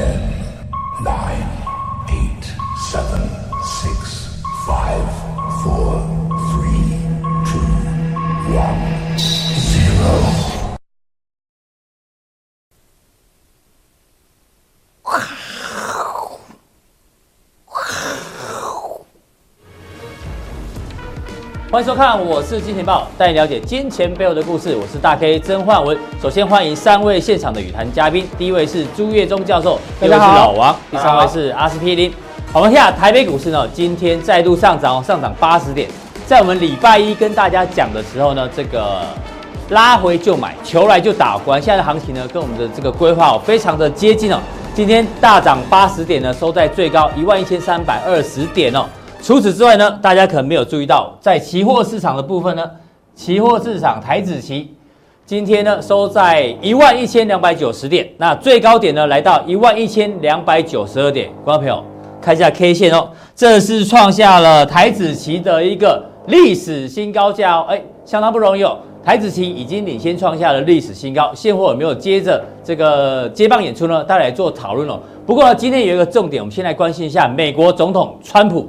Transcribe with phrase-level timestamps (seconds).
[0.00, 0.29] Podcast.
[21.80, 24.76] 欢迎收看，我是金钱豹，带你了解金钱背后的故事。
[24.76, 25.98] 我是大 K 曾焕文。
[26.20, 32.12] 首先欢迎三位现场的语谈嘉宾，第一位是朱月忠教授，第二位是老王，第三位是阿司匹林。
[32.52, 35.88] 好，我们看台北股市呢，今天再度上涨，上涨八十点。
[36.26, 39.00] 在我们礼拜一跟大家讲的时候呢，这个
[39.70, 41.38] 拉回就买，求来就打。
[41.38, 44.38] 果然现在的行情呢，跟我们的这个规划哦，非常的接近哦。
[44.74, 48.84] 今天大涨八十点呢，收在最高一万一千三百二十点哦。
[49.22, 52.68] 除此之外呢，大家可能没有注意到，在期货市场的部分呢，
[53.14, 54.74] 期货市场台指期
[55.26, 61.30] 今天呢收在一万一千两百九十点，那最高点呢来到一万一千两百九十二点。
[61.44, 61.84] 观众朋友
[62.20, 68.78] 看一下 K 线哦，这是创下了台指期的一个历史新高价哦，哎，相当不容易哦。
[69.04, 74.02] 台指期已经领先创下了历史新高，现货有没有接着这个接棒演出呢？
[74.04, 74.98] 大家来做讨论哦。
[75.24, 78.68] 不过，今天有一个重点，我们先来关心一下美国总统川普。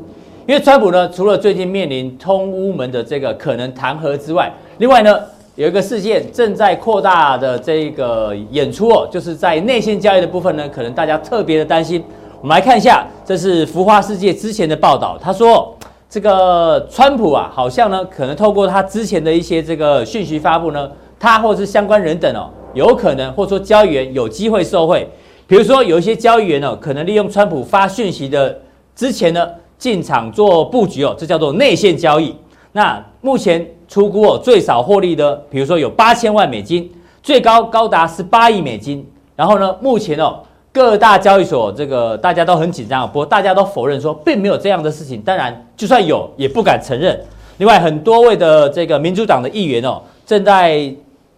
[0.52, 5.18] 因为川普呢，除了最近面临通乌门的这个可能弹劾之外，另外呢，
[5.56, 12.04] 有一个事件正在扩大的这个演出哦，就是在内线交易的部分呢，可能大家特别的担心。
[12.42, 15.74] 我们来看一下，这是浮华世界之前的报道，他说
[16.10, 25.08] 这个川普啊，好像呢，可能透过他之前的一些这个讯息发布呢，他或是相关人等哦，有可能或说交易员有机会受贿，
[25.48, 28.60] 比如说有一些交易员哦，可能利用川普发讯息的
[28.94, 29.48] 之前呢。
[29.82, 32.36] 进场做布局哦，这叫做内线交易。
[32.72, 36.88] 那目前出估哦，最少获利的，比如说有八千万美金，
[37.24, 39.04] 最高高达十八亿美金。
[39.36, 40.40] 然后呢，目前哦，
[40.72, 45.20] 各大交易所这个大家都很紧张，不过大家都否认说并没有这样的事情。
[45.20, 47.20] 当然，就算有，也不敢承认。
[47.58, 50.94] 另外，很多位的这个民主党的议员哦，正在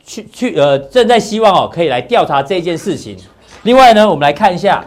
[0.05, 3.15] 去去呃，正在希望哦，可以来调查这件事情。
[3.61, 4.83] 另外呢，我们来看一下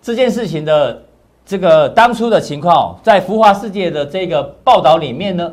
[0.00, 1.02] 这件事情的。
[1.50, 5.52] 这个当初的情况，在浮华世界的这个报道里面呢，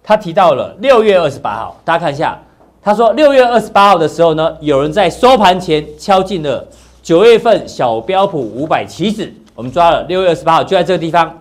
[0.00, 2.40] 他提到了六月二十八号，大家看一下，
[2.80, 6.64] 他说六月二十八号的时候呢，有人在收盘前敲进了
[7.02, 11.36] 九月份小标普五百期指，我们抓了六月二十八号就在这个地方，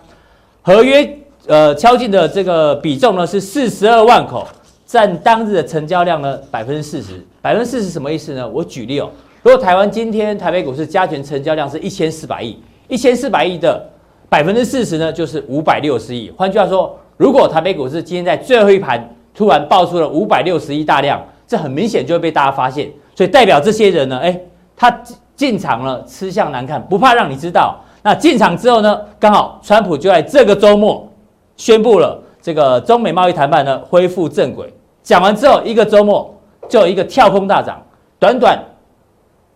[0.64, 1.08] 合约
[1.46, 4.48] 呃敲进的这个比重呢是四十二万口，
[4.88, 8.50] 占当日的成交量呢百分之四十，百分之四十什么意思呢？
[8.50, 9.12] 我举例哦，
[9.44, 12.60] 如果台湾今天台北股市加权成交量是一千四百亿。
[12.92, 13.82] 一千四百亿的
[14.28, 16.30] 百分之四十呢，就是五百六十亿。
[16.36, 22.92] 换句话说，如果台北股市今天在最后一盘突然爆出了五百六十亿大量，这很明显就会被大家发现。
[23.16, 24.38] 所以代表这些人呢，哎，
[24.76, 24.94] 他
[25.38, 27.80] 进场了，吃相难看，不怕让你知道。
[28.04, 31.10] 那进场之后呢，刚好川普就在这个周末
[31.56, 34.70] 宣布了这个中美贸易谈判呢恢复正轨。
[35.02, 36.36] 讲完之后，一个周末
[36.68, 37.82] 就有一个跳空大涨，
[38.20, 38.62] 短短。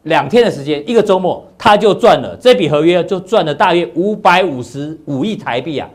[0.05, 5.89] 两天的时间，一个周末，他就赚了这笔合约，就赚了大约五百五十五亿台币啊！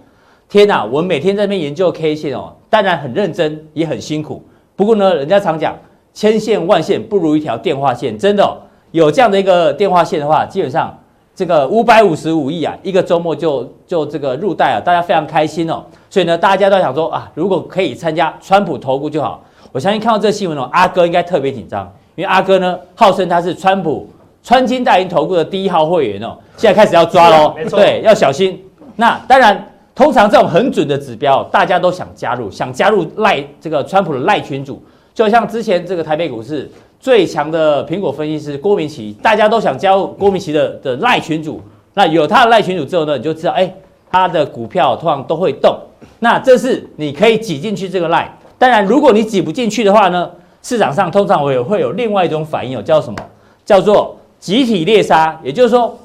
[0.49, 4.43] 天哪，我们每天在那边研究 K 线哦，当然很认真，也很辛苦。
[4.75, 5.77] 不过呢，人家常讲，
[6.13, 8.59] 千线万线不如一条电话线，真的哦，
[8.91, 10.93] 有这样的一个电话线的话，基本上
[11.33, 15.85] 这个五百五十五亿啊，一个周末就就这个入袋啊，大家非常开心哦。
[16.11, 19.41] 所以呢，大家都想说啊，如果可以参加川普投顾就好。
[19.71, 21.89] 我相信看到这个新闻哦，阿哥应该特别紧张。
[22.21, 24.07] 因为阿哥呢，号称他是川普
[24.43, 28.63] 川金大银投顾的第一号会员哦，现在开始要抓喽，没错，对，要小心。
[28.97, 34.83] 那当然，通常这种很准的指标，大家都想加入，想加入赖这个川普的赖群主，
[35.15, 41.59] 就像之前这个台北股市最强的苹果分析师郭明奇，大家都想加入郭明奇的的赖群主。
[41.95, 43.73] 那有他的赖群主之后呢，你就知道，哎，
[44.13, 45.75] 他的股票通常都会动。
[46.19, 48.31] 那这是你可以挤进去这个赖。
[48.59, 50.31] 当然，如果你挤不进去的话呢？
[50.63, 53.19] 市场上通常会有会有另外一种反应哦，叫什么？
[53.65, 55.39] 叫做集体猎杀。
[55.43, 55.97] 也就是说，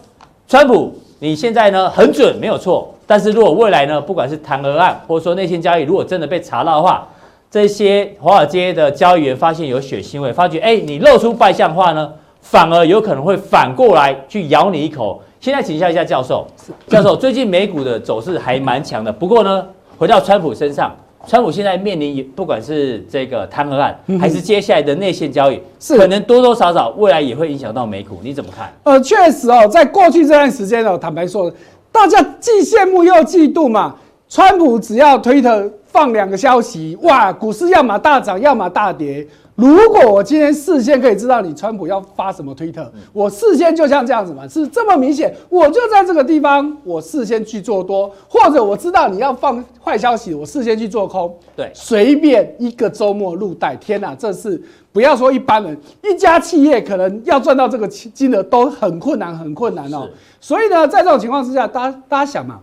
[0.48, 7.08] 川普你现在呢很准没有错，但是如果未来呢，不管是弹劾案或者说内线交易，如果真的被查到的话，
[7.52, 12.12] 这些华尔街的交易员发现有血腥味，发觉哎你露出败相的话呢，
[12.42, 15.22] 反而有可能会反过来去咬你一口。
[15.40, 16.48] 现在请教一下教授，
[16.88, 19.66] 教授最近美股的走势还蛮强的，不过呢，
[19.98, 20.96] 回到川普身上。
[21.28, 28.72] 川普现在面临不管是这个弹劾案，还是接下来的内线交易，是可能多多少少未来也会影响到美股，你怎么看？
[28.84, 31.52] 呃，确实哦，在过去这段时间哦，坦白说，
[31.92, 33.96] 大家既羡慕又嫉妒嘛。
[34.28, 39.26] 川普只要推特放两个消息，哇，股市要么大涨，要么大跌。
[39.56, 54.62] 如果我今天事先可以知道你川普要发什么推特，我事先就像这样子嘛，是这么明显，我就在这个地方，我事先去做多，或者我知道你要放坏消息，我事先去做空，对，随便一个周末入袋，天哪，这是
[54.92, 60.10] 不要说一般人，一家企业可能要赚到这个金额都很困难，很困难哦。
[60.42, 62.60] 所以呢，在这种情况之下，大家大家想嘛，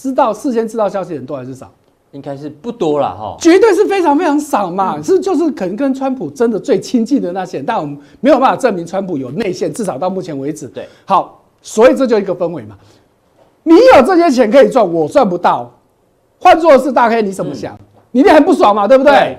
[0.00, 1.70] 知道事先知道消息的人多还是少？
[2.12, 10.66] 应该是不多了哈，绝对是非常非常少嘛，嗯、是就是可能跟川普真的最亲近的那些人，但我们没有办法证明川普有内线，至少到目前为止。
[10.66, 12.76] 对，好，所以这就一个氛围嘛，
[13.62, 15.70] 你有这些钱可以赚，我赚不到，
[16.40, 17.74] 换做是大 K，你怎么想？
[17.74, 17.78] 嗯、
[18.12, 19.12] 你一定很不爽嘛，对不对？
[19.12, 19.38] 对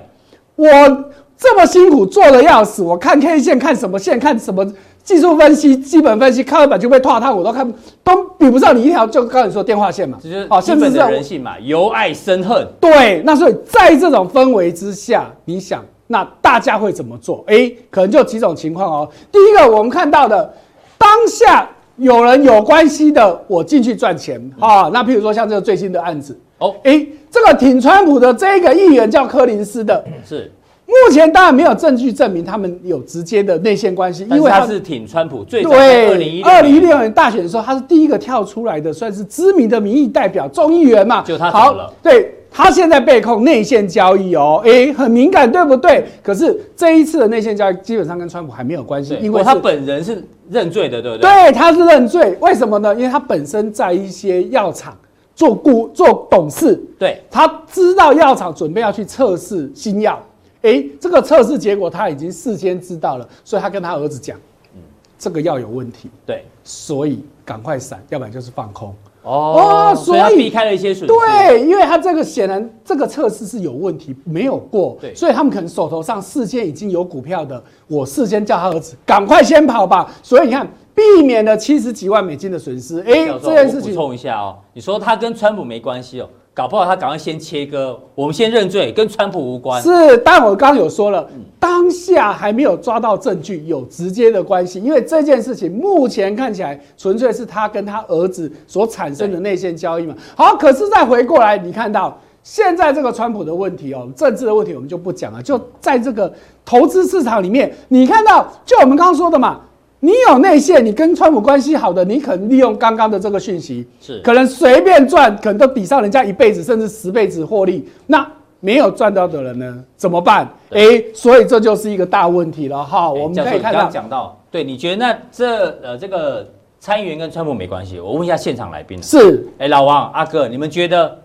[0.55, 1.05] 我
[1.35, 4.65] 这么辛苦做的要死，我看 K 线，看什么线，看什么。
[5.03, 9.05] 技术分析、基本分析，看一本就被拖烫，我都看都比不上你一条。
[9.07, 10.17] 就刚才你说电话线嘛，
[10.49, 12.67] 哦，基本的人性嘛，由爱生恨。
[12.79, 17.43] 对，那所以在这种氛围之下，你想，那大家会怎么做？
[17.47, 19.09] 哎、欸，可能就几种情况哦。
[19.31, 20.53] 第一个，我们看到的
[20.97, 21.67] 当下
[21.97, 24.91] 有人有关系的，我进去赚钱啊、哦。
[24.93, 30.51] 那譬如说像这个最新的案子哦，哎、欸，这个挺川普的这个议员叫柯林斯的，是。
[30.91, 41.21] 目前当然没有证据证明他们有直接的内线关系，因为他是挺川普最早在二零一二零一六年大选的时候，他是第一个跳出来的，算是知名的民意代表、众议员嘛。
[41.21, 46.05] 就他好了，对他现在被控内线交易哦，哎，很敏感，对不对？
[46.21, 51.21] 可是这一次的内线交易基本上跟川普还没有关系，因为他本人是认罪的，对不对？
[51.21, 52.93] 对，他是认罪，为什么呢？
[52.95, 54.93] 因为他本身在一些药厂
[55.33, 60.21] 做顾做董事，对，他知道药厂准备要去测试新药。
[60.61, 64.37] 哎，这个测试结果他已经事先知道了，所以他跟他儿子讲，
[64.75, 64.81] 嗯，
[65.17, 68.93] 这个药有问题，对，所以赶快闪，要不然就是放空。
[69.23, 71.13] 哦，所以他避开了一些损失。
[71.13, 80.11] 对，因为他这个显然这个测试是有问题，没有过，对，所以他们可能手头上事先已经有股票的，我事先叫他儿子赶快先跑吧。
[80.23, 82.99] 所以你看，避免了七十几万美金的损失。
[83.01, 86.27] 哎，这件事情补充一下哦，你说他跟川普没关系哦。
[86.53, 89.81] 搞不好他赶快先切割，我们先认罪，跟川普无关。
[89.81, 91.25] 是，但我刚刚有说了，
[91.57, 100.13] 当下还没有抓到证据有直接的关系，因为这件事情目前看起来纯粹是他跟他儿子所产生的内线交易嘛。
[100.35, 106.31] 好，可是再回过来，你看到现在这个川普的问题哦，政治的问题我们就不讲了，就在这个
[106.65, 109.61] 投资市场里面，你看到就我们刚刚说的嘛。
[110.03, 117.87] 你有内线，你跟川普关系好的，你可能利用刚刚的这个讯息，是可能随便赚，可能都抵上人家一辈子甚至十辈子获利。
[118.07, 118.27] 那
[118.59, 120.51] 没有赚到的人呢，怎么办？
[120.71, 123.09] 哎、欸，所以这就是一个大问题了哈。
[123.09, 126.47] 欸、我们可以看到，讲到，对，你觉得那这呃这个
[126.79, 127.99] 参议员跟川普没关系？
[127.99, 131.15] 我问一下现场来宾，是，哎、欸，老王阿哥，你们觉得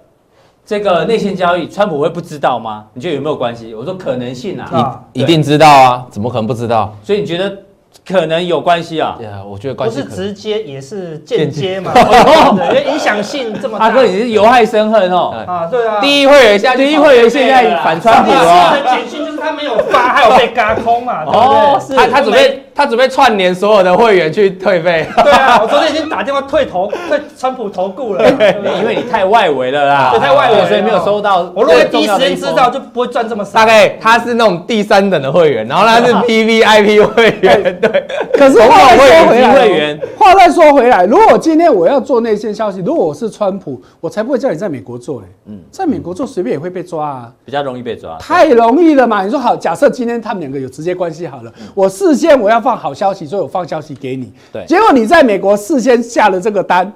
[0.67, 2.84] 这个内线交易，川普会不知道吗？
[2.93, 3.75] 你觉得有没有关系？
[3.75, 6.94] 我说可能性啊，一一定知道啊，怎么可能不知道？
[7.02, 7.56] 所以你觉得？
[8.04, 11.93] 可能有关系啊，对啊，我觉得关系不是直接也是间接嘛，
[12.70, 13.87] 因为影响性这么大。
[13.87, 21.96] 阿哥，你是由害生恨哦，啊，对啊，第一会员现在，第一会员现在反川普啊，简讯就是他没有发，还有被嘎空嘛，对不对？
[21.96, 22.65] 他他准备。
[22.76, 25.06] 他准备串联所有的会员去退费。
[25.17, 28.23] 对啊，我昨天已经打电话退投，退川普投顾了。
[28.81, 31.50] 因为你太外围了啦， 对，太外围，所以没有收到。
[31.55, 33.52] 我如果第一时间知道，就不会赚这么少。
[33.52, 37.81] 大概他是那种第三等的会员，然后他是 PVIP 会员。
[37.81, 38.06] 对。
[38.34, 45.26] 可是话再说回来，话再说回来，如果今天我要做内线消息，如果我是川普，我才不会叫你在美国做嘞。
[45.47, 48.18] 嗯，在美国做随便也会被抓啊，比较容易被抓。
[48.18, 49.25] 太容易了嘛？
[49.25, 53.42] 你说好，假设今天他们两个有直接关系好了，我事先我要放好消息，所以。
[53.42, 56.92] 我放消息给你，对，结果你在美国事先下了这个单，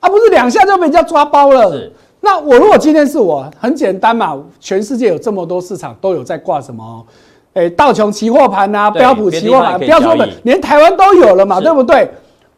[0.00, 1.70] 啊，不是两下就被人家抓包了。
[1.70, 7.06] 是，那我如果今天是我，很简单嘛，全世界有这么多市场都有在挂什么，
[7.54, 12.10] 哎，道琼期货盘啊，标普期货盘，不要说的，连台湾都有了嘛，对不对？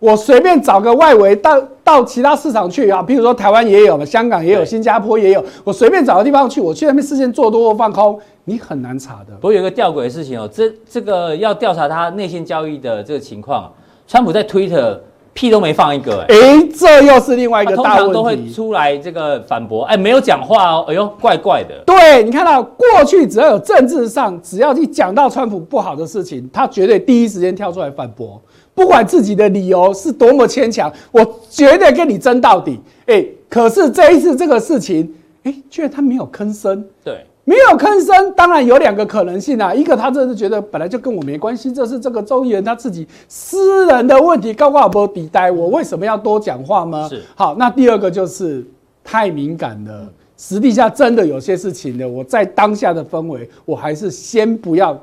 [0.05, 8.21] 我随便找个外围到到其他市场去啊，譬如说台湾也有嘛，香港也有，新加坡也有，我随便找个地方去，我去那边事先做多或放空。
[8.45, 9.35] 你很难查的。
[9.37, 13.73] 不过有一个吊诡的事情哦，这这个要调查他内线交易的这个情况，
[14.07, 14.99] 川普在 Twitter
[15.33, 17.97] 屁都没放一个，哎，哎，这又是另外一个大问题。
[17.97, 21.75] 通常都会出来这个反驳，哎，没有讲话哦，哎呦，怪怪的。
[21.87, 28.39] 对，你看到过去只要有政治上，只要一讲到川普不好的事情，他绝对第一时间跳出来反驳，
[28.75, 32.81] 不管自己的理由是多么牵强，我绝对跟你争到底。
[33.07, 35.15] 哎，可是这一次这个事情，
[35.45, 36.85] 哎，居然他没有吭声。
[37.03, 37.25] 对。
[37.47, 39.75] 没有吭声，当然有两个可能性啊。
[39.75, 47.07] 一个，他这是觉得本来就跟我没关系，这是这个周议员他自己私人的问题，高挂不抵待，我为什么要多讲话吗？
[47.07, 47.23] 是。
[47.35, 48.67] 好，那第二个就是
[49.05, 54.99] 太敏感了，实际下真的有些事情呢，我在当下的氛围，我还是先不要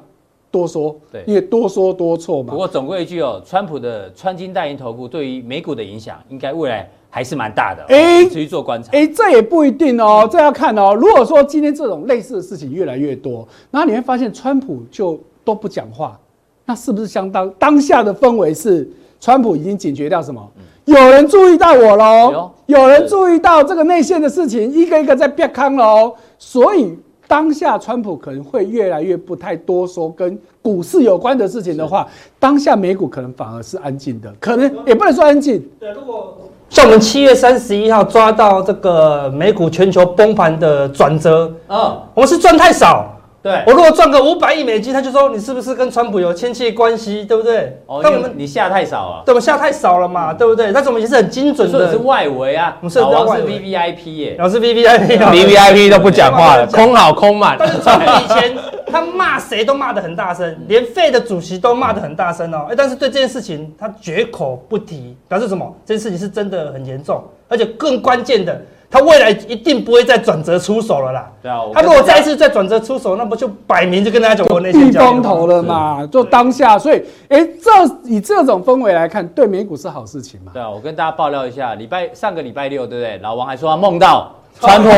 [0.51, 2.51] 多说，对，因为多说多错嘛。
[2.51, 7.83] 不过总归一句哦，川普的穿金戴银投顾对于美股的影响，应该未来还是蛮大的。
[7.87, 8.89] 哎，持续做观察。
[8.91, 10.93] 哎，这也不一定哦，这要看哦。
[10.93, 16.19] 如果说今天这种类似的事情越来越多，然后你会发现川普就都不讲话，
[16.65, 18.89] 那是不是相当当下的氛围是
[19.19, 20.45] 川普已经警觉到什么？
[20.57, 26.15] 嗯有人注意到我喽，有人注意到这个内线的事情，一个一个在变康喽。
[26.39, 26.97] 所以
[27.31, 32.05] 当下川普可能会越来越不太多说跟股市有关的事情的话，
[32.37, 35.65] 当下美股可能反而是安静的，可能也不能说安静。
[35.79, 36.37] 对，如果
[36.69, 43.09] 像我们七月三十一号抓到这个美股全球崩盘的转折，啊，我们是赚太少。
[43.43, 47.75] 对，我如果赚个五百亿美金，他就说你是不是跟川普有亲戚关系，对不对？
[47.87, 50.71] 哦，但我们你下太少了，对，我们下太少了嘛，对不对？
[50.71, 57.55] 但是我们也是很精准的，是外围啊，我们是老王是 V V I P 耶，老是 V V I P，V V I P 都不讲话了， 空好空满。
[57.57, 58.55] 但是川普以前
[58.85, 65.75] 他骂谁都骂得很大声，连费的主席都骂得很大声哦，哎，但是对这件事情他绝口不提，表示什么？
[65.83, 68.61] 这件事情是真的很严重，而且更关键的。
[68.91, 71.31] 他未来一定不会再转折出手了啦。
[71.41, 76.05] 对啊，他如果再一次再转折出手，那不就摆明就跟大家讲我内心避风头了嘛？
[76.11, 76.97] 就当下，所以，
[77.29, 80.51] 哎、欸，这以这种氛围来看，对美股是好事情嘛？
[80.53, 83.17] 对啊，我跟大家爆料一下，礼拜上个礼拜六，对不对？
[83.19, 84.33] 老王还说他梦到。
[84.59, 84.89] 川普，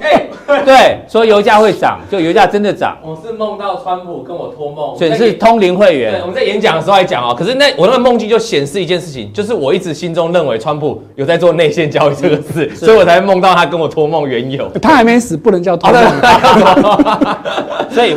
[0.00, 0.26] 哎，
[0.64, 2.96] 对，说油价会涨，就油价真的涨。
[3.02, 6.14] 我是梦到川普跟我托梦，所以是通灵会员。
[6.14, 14.68] 对，我们在演讲的时候还讲哦，可是那我那个梦境就显示一件事情，就是我一直心中认为川普有在做内线交易这个事，所以我才梦到他跟我托梦缘由。
[14.82, 16.02] 他还没死，不能叫托梦。
[17.90, 18.16] 所以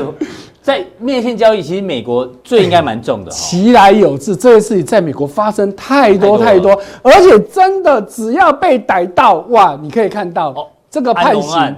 [0.63, 3.29] 在内线交易，其实美国最应该蛮重的。
[3.29, 10.53] 其来有自，这个事情在美国发生太多太多，而且真的只要被逮到，哇，你可以看到。
[10.97, 11.75] 这个判刑，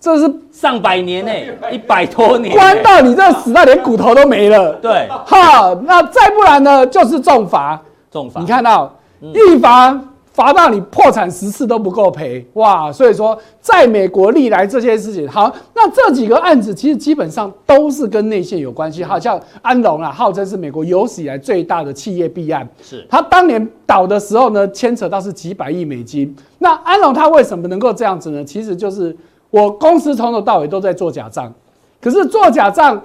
[0.00, 1.30] 这是上百年呢，
[1.70, 4.72] 一百多年，关到你这死到连骨头都没了。
[4.76, 7.78] 对，哈，那再不然呢，就是重罚。
[8.10, 10.00] 重罚，你看到一罚。
[10.32, 12.90] 罚到你破产十次都不够赔哇！
[12.90, 19.04] 所以说，在美国历来这些事情，好，那这几个案子其实基本上都是跟内线有关系。
[19.04, 26.34] 好像安龙啊，号称是美国有史以来最大的企业弊案，是他当年倒的时候呢，牵扯到是几百亿美金。
[26.58, 28.42] 那安龙他为什么能够这样子呢？
[28.42, 29.14] 其实就是
[29.50, 31.52] 我公司从头到尾都在做假账，
[32.00, 33.02] 可是做假账，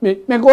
[0.00, 0.50] 美美国。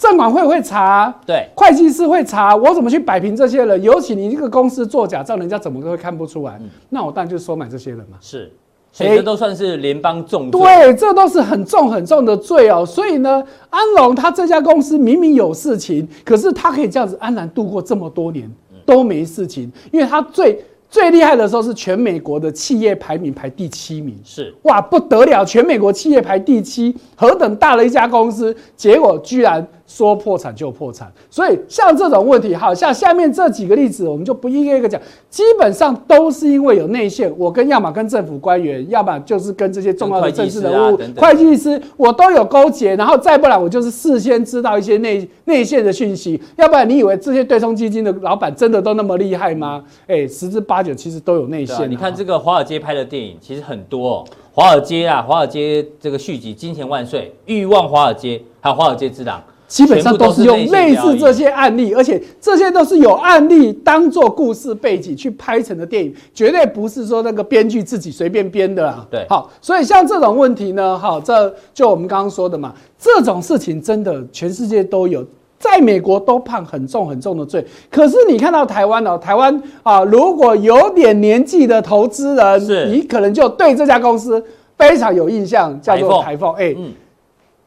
[0.00, 3.82] 证管会会查，对，会计师会查，我怎么去摆平这些人？
[3.82, 6.56] 尤其你一个公司做假账，人家怎么都会看不出来？
[6.58, 8.16] 嗯、那我当然就收买这些人嘛。
[8.18, 8.50] 是，
[8.90, 10.58] 所以这都算是联邦重罪。
[10.58, 12.82] 对，这都是很重很重的罪哦。
[12.86, 18.50] 所以呢，安龙他这家公司明明有事情，可是他可以这样子安然度过这么多年
[18.86, 20.64] 都没事情，因为他最。
[20.92, 29.64] 最厉害的时候是全美国的企业排名排第七名，是哇不得了，全美国企业排第七，何等大的一家公司，结果居然。
[29.90, 49.82] 说破产就破产，所以像这种问题，好像下面这几个例子，我们就不一个一个讲，基本上都是因为有内线，我跟要么跟政府官员，要么就是跟这些重要的政治人物、会计师，我都有勾结，然后再不然我就是事先知道一些内内线的讯息，要不然你以为这些对冲基金的老板真的都那么厉害吗？
[50.06, 51.90] 哎，十之八九其实都有内线。
[51.90, 59.40] 你看这个华尔街拍的电影其实很多哦，华尔街啊，华尔街这个续集《金钱万岁》、《欲望华尔街》，还有《华尔街之狼》。
[59.70, 69.06] 基本上都是用类似这些案例，而且这些都是有案例当做故事背景去拍成的电影，绝对不是说那个编剧自己随便编的啦。
[69.08, 75.24] 对，好，所以像这种问题呢，好，这就我们刚刚说的嘛，这种事情真的全世界都有，
[75.56, 77.64] 在美国都判很重很重的罪。
[77.88, 84.44] 可是你看到台湾哦，台湾啊，如果有点年纪的投资人，你可能就对这家公司
[84.76, 86.92] 非常有印象，叫做台风，哎，嗯。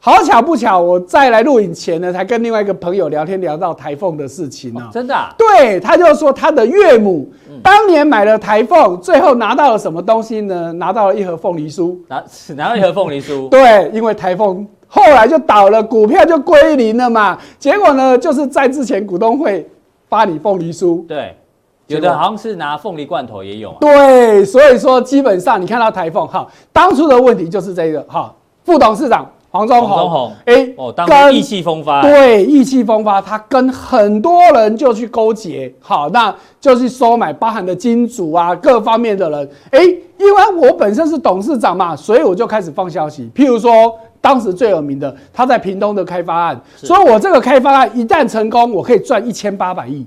[0.04, 4.86] 好巧不巧，我在来录影前呢，才跟另外一个朋友聊天，聊到台凤的事情呢。
[4.92, 5.34] 真的、啊？
[5.38, 7.26] 对，他就说他的岳母
[7.62, 10.70] 当年买了台凤，最后拿到了什么东西呢？
[10.74, 11.96] 拿到了一盒凤梨酥。
[12.06, 12.22] 拿
[12.54, 13.48] 拿到一盒凤梨酥？
[13.48, 17.38] 对，因为台凤后来就倒了，股票就归零了嘛。
[17.58, 19.66] 结果呢，就是在之前股东会
[20.10, 21.02] 发你凤梨酥。
[21.06, 21.34] 对，
[21.86, 23.76] 有的好像是拿凤梨罐头也有、啊。
[23.80, 28.30] 对，所以说基本上你看到台凤哈，当初的问题就是这个哈，
[28.64, 29.26] 副董事长。
[29.54, 39.86] 黄宗宏，哎、欸，哦，当时意气风发，对，意气风发，他跟很多人就去勾结，好，那就去收买，包含的金主啊，各方面的人，哎、欸，
[40.18, 50.04] 因为我本身是董事长嘛，所以我就开始放消息，譬如说，当时最有名的，他在屏东的开发案，所以我这个开发案一旦成功，我可以赚一千八百亿，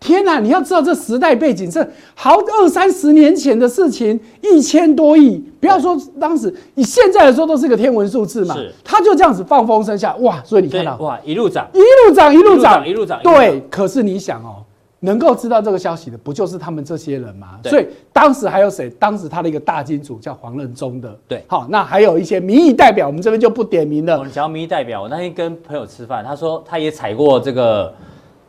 [0.00, 0.40] 天哪！
[0.40, 8.54] 你要知道这时代背景，这好二三十年前的事情，一千多亿，不要说当时，以现在来说都是个天文数字嘛。
[8.54, 10.42] 是，他就这样子放风声下，哇！
[10.42, 13.20] 所以你看到哇，一路涨，一路涨，一路涨，一路涨。
[13.22, 14.64] 对，可是你想哦，
[15.00, 17.58] 能够知道这个消息的，不就是他们这些人吗？
[17.64, 18.88] 所以当时还有谁？
[18.98, 21.14] 当时他的一个大金主叫黄任忠的。
[21.28, 24.16] 对，好，那还有一些民意代表，我们这边就不点名了。
[24.32, 27.92] 讲到民意代表，我那天跟朋友吃饭，他说他也踩过这个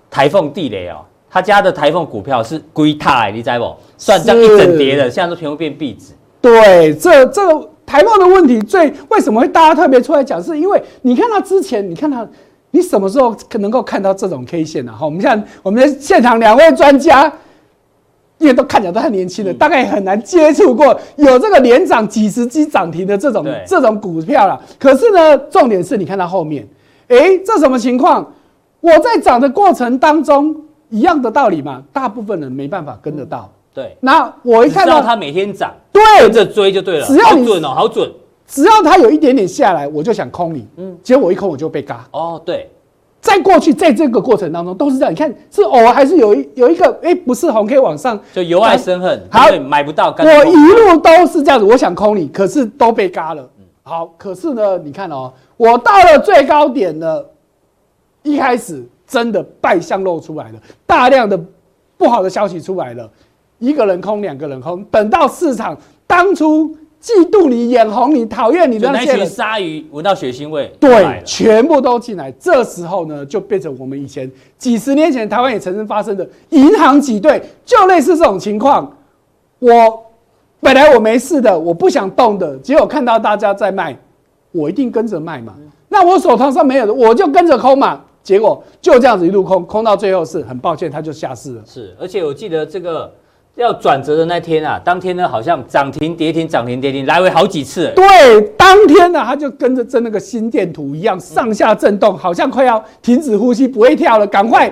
[0.10, 1.02] 台风地雷哦。
[1.34, 3.74] 他家的台凤股票是归他，你知不？
[3.98, 6.14] 算这样一整叠的，现在都全部变壁纸。
[6.42, 10.44] 对，这这个台风的问题最为什么会大家特别出来讲？
[10.44, 12.28] 是因为你看他之前，你看他，
[12.72, 14.92] 你什么时候可能够看到这种 K 线呢？
[14.92, 17.32] 哈，我们像我们的现场两位专家，
[18.40, 24.62] 因为都看起来都很年轻的，大概很难接触过有这个连涨几十只涨停的这种这种股票了。
[24.78, 26.68] 可是呢，重点是你看到后面，
[27.08, 28.34] 哎，这什么情况？
[28.82, 30.54] 我在涨的过程当中。
[30.92, 33.50] 一样的道理嘛，大部分人没办法跟得到。
[33.52, 37.08] 嗯、对，那我一看到它每天涨，对，跟着追就对了。
[37.08, 38.12] 只要准哦，好准。
[38.46, 40.68] 只要它有一点点下来，我就想空你。
[40.76, 42.06] 嗯，结果我一空我就被嘎。
[42.12, 42.70] 哦，对，
[43.22, 45.12] 在过去在这个过程当中都是这样。
[45.14, 50.14] 你看是偶尔还是有一有一个哎、欸，不是红 K 往上，就由爱生恨，好，买不到。
[50.20, 53.50] 我一路都是这样子，我想空你，可是都被嘎了。
[53.84, 57.26] 好，可是呢，你看哦，我到了最高点了，
[58.24, 61.38] 一开始真的败相露出来了，大量的。
[61.98, 63.08] 不好的消息出来了，
[63.60, 64.84] 一个人空，两个人空。
[64.86, 65.78] 等到市场
[66.08, 72.32] 当初嫉妒你、眼红你、讨厌你的那些人，鲨鱼闻到血腥味，对，全部都进来。
[72.40, 74.28] 这时候呢，就变成我们以前
[74.58, 78.92] 几十年前台湾也曾经发生的银行挤兑，就类似这种情况。
[79.60, 80.04] 我
[80.60, 83.96] 本来我没事的，我不想动的，结果看到大家在卖，
[84.52, 85.54] 我一定跟着卖嘛。
[85.88, 88.02] 那我手头上没有的，我就跟着空嘛。
[88.24, 91.62] 结果就这样子一路空，空到最后是很抱歉，它就下市了。
[91.66, 93.12] 是，而且我记得这个
[93.56, 97.92] 要转折的那天啊，当天呢好像涨停跌停涨停跌停来回好几次。
[97.96, 104.72] 对，当天呢、啊、它就跟着真那个心电图一样上下震动，好像快要停止呼吸，不会跳了，赶快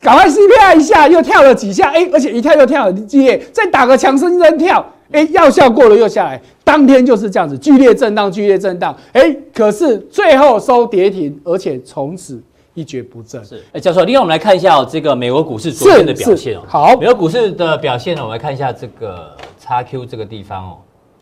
[0.00, 6.40] 赶快 CPI 一下，又跳了几下，哎，而且一跳又跳很激烈，再打个强心针跳，哎，药效过了又下来。
[6.64, 12.42] 当天就是这样子剧烈震荡，剧烈震荡，哎，可是最后收跌停，而且从此。
[12.78, 16.62] 一蹶不振是，哎，教授，另外我们来看一下这个美国股市昨天的表现哦。
[16.68, 19.36] 好，美国股市的表现呢，我们来看一下这个
[19.66, 20.76] XQ 这个地方哦，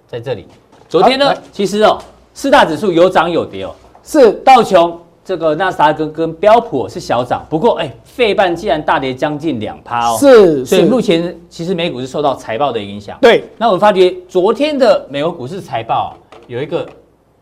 [0.06, 0.46] 在这里，
[0.86, 1.96] 昨天呢，其实哦，
[2.34, 3.74] 四大指数有涨有跌哦。
[4.02, 10.18] 是道琼这个纳斯达克跟标普是小涨，不过哎，费半竟然大跌将近两趴哦。
[10.20, 13.16] 是，所以目前其实美股是受到财报的影响。
[13.22, 16.14] 对，那我们发觉昨天的美国股市财报
[16.48, 16.86] 有一个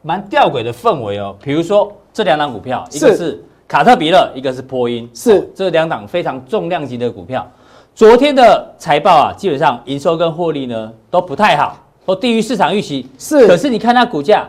[0.03, 3.43] 蛮吊诡的氛围哦，比如说这两档股票，一个是。
[3.67, 7.51] 卡特彼勒，一个是波音，是、哦、这两档非常重量级的股票。
[7.95, 13.09] 昨天的财报啊，基本上营收跟获利呢都不太好，都低于市场预期。
[13.19, 14.47] 是，可是你看它股价，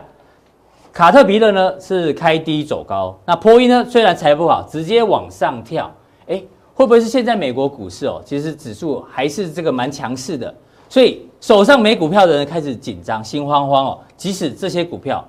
[0.92, 5.90] 卡特彼勒呢是开低走高，那波音呢虽然财报不好，直接往上跳。
[6.26, 6.42] 哎，
[6.74, 10.54] 会不会是现在美国股市哦，其实指数还是这个蛮强势的，
[10.90, 13.98] 所以手上没股票的人开始紧张、心慌慌哦。
[14.16, 15.26] 即使这些股票。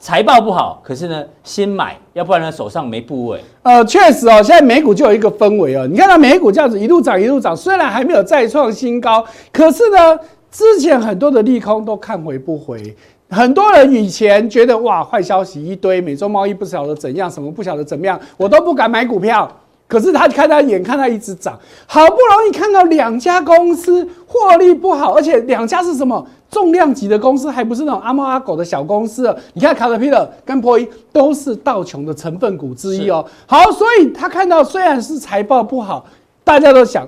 [0.00, 3.42] 财报不好，可是呢，先买，要不然呢，手上没部位。
[3.62, 5.88] 呃，确实哦，现在美股就有一个氛围哦。
[5.88, 10.18] 你看到美股这样子一路涨一路涨，虽然还没有再创新高，可是呢，
[10.52, 12.96] 之前很多的利空都看回不回。
[13.30, 19.50] 很多人以前觉得哇，坏消息一堆，美洲贸易不晓得怎样，什么不晓得怎么样，我都不敢买股票。
[19.88, 29.34] 可是他看他眼看他一直涨，好不容易看到两家公司获利不好，而且两家是什么重量级的公司，还不是那种阿猫阿狗的小公司。
[29.52, 33.24] 你看卡特彼勒跟波音都是道琼的成分股之一哦。
[33.46, 36.06] 好，所以他看到虽然是财报不好，
[36.44, 37.06] 大家都想，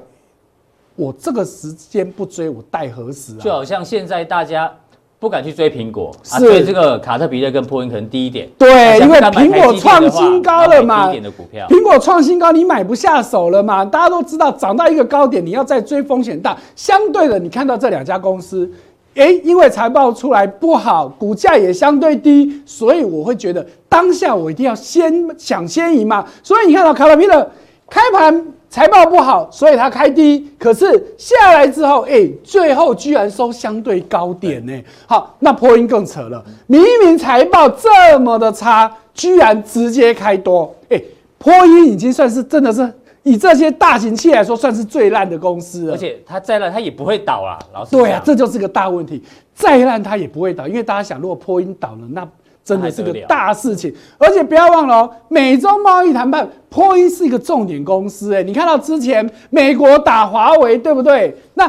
[0.96, 3.40] 我这个时间不追，我待何时啊？
[3.40, 4.70] 就好像现在大家。
[5.18, 8.48] 不敢去追苹果，是、啊、所以这个卡特彼勒跟波音可能低一点。
[8.56, 13.84] 对，因为苹果创新高了嘛，低一点的股票，苹果创新高，你买不下手了嘛？
[13.84, 16.56] 大家都知道，涨到一个高点，你要再追风险大。
[16.74, 18.72] 相对的，你看到这两家公司，
[19.20, 26.26] 哎，因为财报出来不好，股价也相对低，所以我会觉得当下我一定要先抢先赢嘛。
[26.42, 27.50] 所以你看到卡拉皮勒
[27.88, 28.46] 开盘。
[28.72, 30.86] 财报不好，所以它开低，可是
[31.18, 34.72] 下来之后，哎、最后居然收相对高点呢。
[35.08, 40.72] 好，那波音更扯了，明明财报这么的差，居然直接开多。
[40.84, 41.04] 哎、欸，
[41.36, 42.88] 波音已经算是真的是
[43.22, 45.94] 以这些大型企业来说，算是最烂的公司了。
[45.94, 47.58] 而且它再烂，它也不会倒啦。
[47.72, 49.22] 老师，对啊，这就是个大问题。
[49.54, 52.26] 再烂它也不会倒，因为大家想，如果波音倒了，那
[52.64, 53.94] 真的是个大事情。
[54.16, 58.34] 而且不要忘了哦，美洲贸易谈判，波音是一个重点公司。
[58.34, 61.36] 哎，你看到之前美国打华为，对不对？
[61.54, 61.66] 那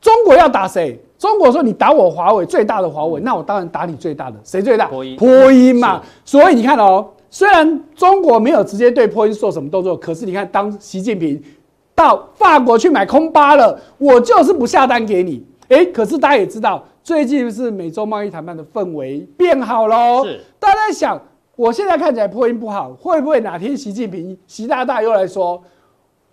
[0.00, 0.98] 中国要打谁？
[1.18, 4.86] 中国说你打我华为最大的华为，那我当然打你最大的，谁最大？
[4.86, 6.02] 波音，波音嘛。
[6.24, 11.42] 所以你看哦，虽然中国没有直接对波音做什么动作，可是你看，当习近平
[11.94, 15.42] 到法国去买空巴了，我就是不下单给你。
[15.70, 20.22] 哎，可是大家也知道，最近是美洲贸易谈判的氛围变好喽。
[20.26, 21.18] 是，大家在想，
[21.56, 25.62] 我现在看起来波音不好，会不会哪天习近平、习大大又来说，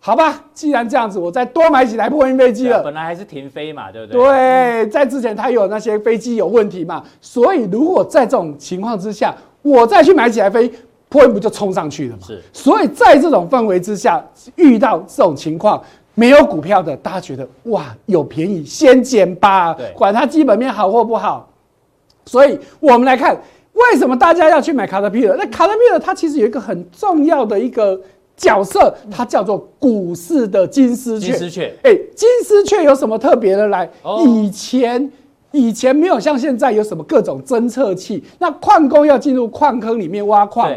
[0.01, 2.83] 好吧，既然这样子，我再多买几台波音飞机了。
[2.83, 4.21] 本来还是停飞嘛，对不对？
[4.21, 10.71] 对，在之前他有那些飞机有问题嘛，所以如果在这种情况之下，我再去买几台飞，
[11.09, 12.23] 波音不就冲上去了嘛？
[12.25, 14.23] 是，所以在这种氛围之下，
[14.55, 15.81] 遇到这种情况。
[16.15, 21.49] 没有股票的，大家觉得哇，有便宜先捡吧，对，管它基本面好或不好。
[22.25, 23.33] 所以我们来看，
[23.71, 25.37] 为什么大家要去买卡特彼勒？
[25.37, 27.97] 那卡特彼勒它其实有一个很重要的一个
[28.35, 31.27] 角色，它叫做股市的金丝雀。
[31.27, 33.89] 金丝雀，哎，金丝雀有什么特别的来？
[34.01, 35.09] 哦、以前
[35.51, 40.69] 以前没有像现在有什么各种侦测器，那矿工要进入矿坑里面挖矿。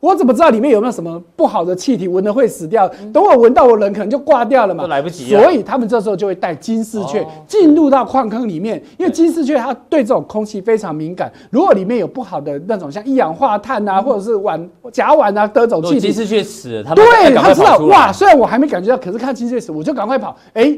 [0.00, 2.08] 我怎么知道里面有没有什么不好的气体？
[2.08, 2.90] 闻了会死掉。
[3.12, 4.82] 等我闻到，我人可能就挂掉了嘛。
[4.84, 5.28] 都来不及。
[5.28, 11.30] 所以他们这时候就会带金丝雀进入到矿坑里面，因为金丝雀它对这种空气非常敏感。
[11.50, 18.10] 如果里面有不好的那种像一氧化碳啊，或者是烷、甲烷啊，各种气体，金丝雀死了，他对他知道哇。
[18.10, 20.34] 虽然我还没感觉到，可是看金丝雀死，我就赶快跑。
[20.54, 20.74] 哎，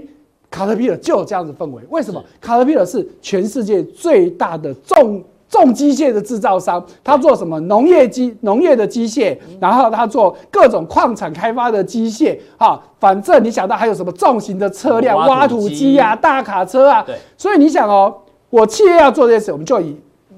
[0.51, 1.81] 卡特彼勒就有这样子氛围。
[1.91, 2.21] 为什么？
[2.41, 5.23] 卡特彼勒是全世界最大的重。
[5.53, 7.61] 重机械的制造商，他做什么？
[7.61, 18.15] 农业机、农业的机械，然后他做各种矿产开发的机械，哈，反正你想到还有什么重型的车辆，挖土机啊，大卡车啊，对，所以你想哦，
[18.49, 19.95] 我企业要做这些事，我们就以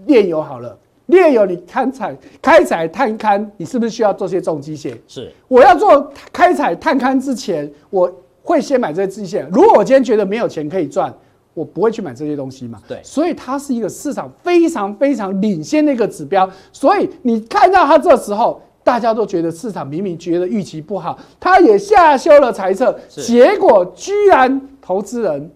[0.07, 4.97] 炼油好了，炼油你勘采、开采、探勘，你是不是需要做些重机械？
[5.07, 9.47] 是，我要做开采、探勘之前，我会先买这些机械。
[9.53, 11.15] 如果我今天觉得没有钱可以赚。
[11.55, 12.81] 我不会去买这些东西嘛？
[12.87, 16.49] 对，所以它是一个市场非常非常领先的一个指标。
[16.73, 25.51] 所以你看到它这时候，大家都觉得市场明明觉得预期不好，它也下修了财测，结果居然投资人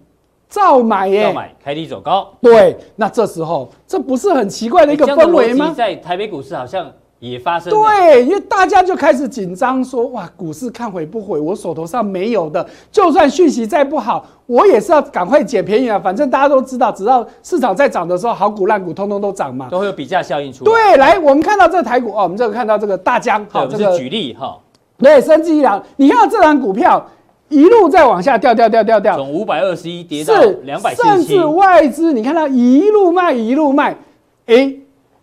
[0.48, 2.32] 照买耶，照买，开低走高。
[2.40, 5.74] 对，那这时候这不是很奇怪的一个氛围吗？
[5.76, 6.90] 在台北股市好像。
[7.20, 11.40] 也发生对，因为大家就开始紧张，说哇，股市看回不回？
[11.40, 15.98] 我手头上没有的，就算讯息再不好，我也是要赶快捡便宜啊！
[15.98, 20.70] 反正大家都知道，只要市场在涨的时候，好股烂股通通都涨嘛，都会有比价效应出来。
[20.70, 24.56] 对，来，我们看到这个台股哦，我们这个看到这个大江，好，这个举例哈，
[24.98, 27.04] 对，生技医疗，你看到这档股票
[27.48, 33.96] 一路在往下掉掉掉掉掉，从五百二十一跌到两百，甚至外资你看它一路卖一路卖，
[34.46, 34.72] 哎，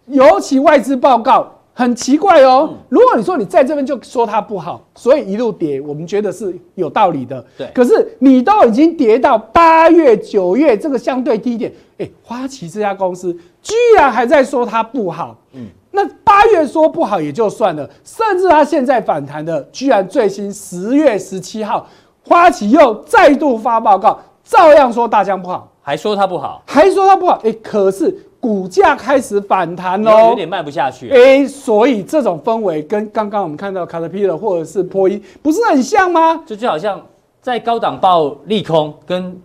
[0.07, 1.53] 尤其外资报告。
[1.77, 7.45] 很奇怪哦，如果你说你在这边就说它不好，所以一路跌，我们觉得是有道理的。
[7.57, 15.35] 对，可是你都已经跌到八月、九月这个相对低点，哎，花旗这家公司居然还在说它不好。
[15.51, 21.85] 嗯，那八月说不好也就算了，甚至它现在反弹的，居然最新十月十七号，
[22.25, 27.41] 花旗又再度发报告，照样说大疆不好，还说它不好，还说它不好。
[27.43, 28.24] 哎，可是。
[28.45, 31.09] 股价开始反弹喽，有点卖不下去。
[31.09, 36.43] 哎，所以这种氛围跟刚刚我们看到卡特皮勒或者是波音不是很像吗？
[36.45, 37.01] 这就，就好像
[37.41, 39.35] 在高档报利空跟。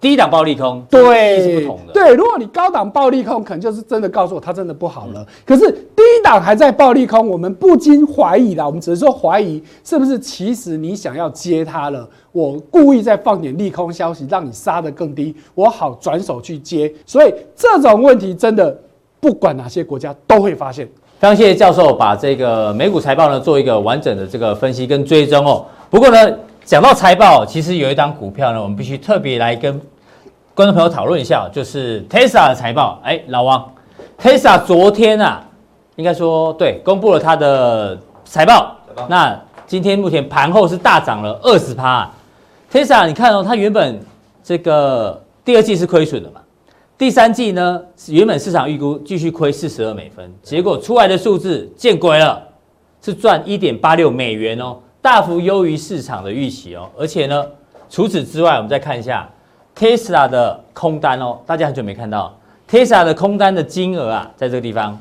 [0.00, 1.92] 低档暴利空，对，是不同的。
[1.92, 5.26] 对，如果你高档暴利空，可能就是真的告诉我它真的不好了。
[5.44, 8.64] 可是低档还在暴利空，我们不禁怀疑啦。
[8.64, 12.08] 我们只是说怀疑，是不是其实你想要接它了？
[12.30, 16.92] 我故意再放点利空消息，让你杀得更低，我好转手去接。
[17.04, 18.78] 所以这种问题真的
[19.18, 20.86] 不管哪些国家都会发现。
[21.18, 25.66] 非常谢谢教授把这个美股财报呢做一个完整的这个分析跟追踪哦。
[25.90, 26.38] 不过呢。
[26.68, 29.80] 讲到财报，其实有一档股票呢，我们必须特别来跟
[30.54, 33.00] 观众朋友讨论一下，就是 Tesla 的财报。
[33.02, 33.72] 哎，老王
[34.20, 35.42] ，Tesla 昨天啊，
[35.96, 38.76] 应该说对，公布了它的财报。
[39.08, 39.34] 那
[39.66, 42.06] 今天目前盘后是大涨了二十趴。
[42.70, 43.98] Tesla，你看哦，它原本
[44.44, 46.42] 这个第二季是亏损的嘛，
[46.98, 52.42] 第三季呢，原本市场预估继续亏四十二美分，结果出来的数字见鬼了，
[53.00, 54.76] 是赚一点八六美元哦。
[55.00, 57.46] 大幅优于市场的预期哦，而且呢，
[57.88, 59.28] 除此之外，我们再看一下
[59.76, 62.34] Tesla 的空单哦，大家很久没看到。
[62.68, 64.98] Tesla 的空单的金额啊，在这个地方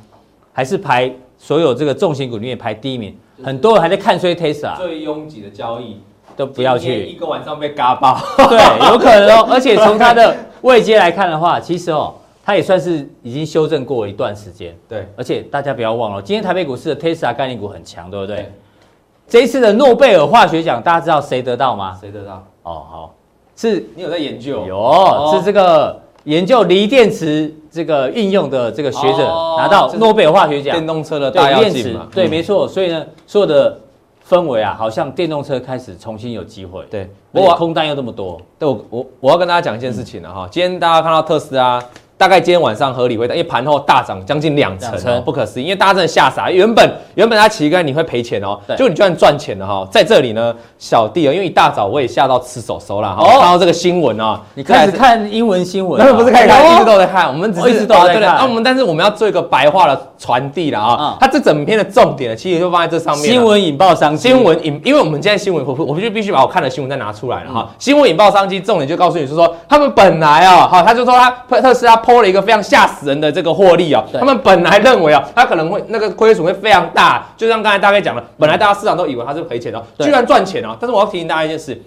[0.54, 6.00] 还是排所有这个重型股里面排第一名，很多人还在看衰 Tesla，最拥挤的交易
[6.36, 8.58] 都不要去，一个晚上被嘎爆，对，
[8.92, 12.14] 有可能哦，而且从它的位阶来看的话，其实哦。
[12.46, 14.74] 它也算是已经修正过一段时间。
[14.88, 18.38] 对，而且大家不要忘了，今天台北股市的 Tesla 概念股很强，对不对？
[18.38, 18.52] 对
[19.30, 21.98] 这一次的诺贝尔化学奖，大家知道谁得到吗？
[22.00, 22.44] 谁得到？
[22.64, 23.16] 哦，好，
[23.56, 24.66] 是你有在研究？
[24.66, 30.74] 有，哦是这个研究锂电池这个应用的这个学者哦拿到诺贝尔化学奖。
[30.74, 32.68] 电动车的大跃电池进嘛，，对，嗯没错。
[32.68, 33.78] 所以呢，所有的
[34.28, 36.84] 氛围啊，好像电动车开始重新有机会。
[36.90, 41.84] 对，而我空单又这么多，对我我我要跟大家讲一件事情了哈，今天大家看到特斯拉，
[42.18, 48.76] 大概今天晚上合理回档，因为盘后大涨将近两成不可思议，因为大家真的吓傻，原本原本它起竿你会赔钱哦，对。
[48.76, 53.40] 就你居然赚钱了哈，在这里呢，小弟啊，因为一大早我也吓到吃手手了哈，哦。
[53.40, 56.08] 看到这个新闻啊，你开始看英文新闻啊？
[56.10, 60.98] 那不是开始看，哦一直都在看，我们只是哦一直都在看啊对啊，我们但是我们要做一个白话的传递了啊。
[61.00, 63.32] 嗯，它这整篇的重点其实就放在这上面。
[63.32, 64.30] 新闻引爆商机。
[64.30, 67.70] 新闻引，因为我们现在新闻，我我就必须把我看的新闻再拿出来了哈。
[67.78, 71.30] 新闻引爆商机，重点就告诉你是说，他们本来啊，哈，他就说他
[71.62, 80.70] 特斯拉抛了一个非常吓死人的这个获利哦，他们本来认为啊，他可能会那个亏损会非常大，就像刚才大概讲了，本来大家市场都以为他是赔钱的，对居然赚钱哦。
[80.80, 81.78] 但是我要提醒大家一件事。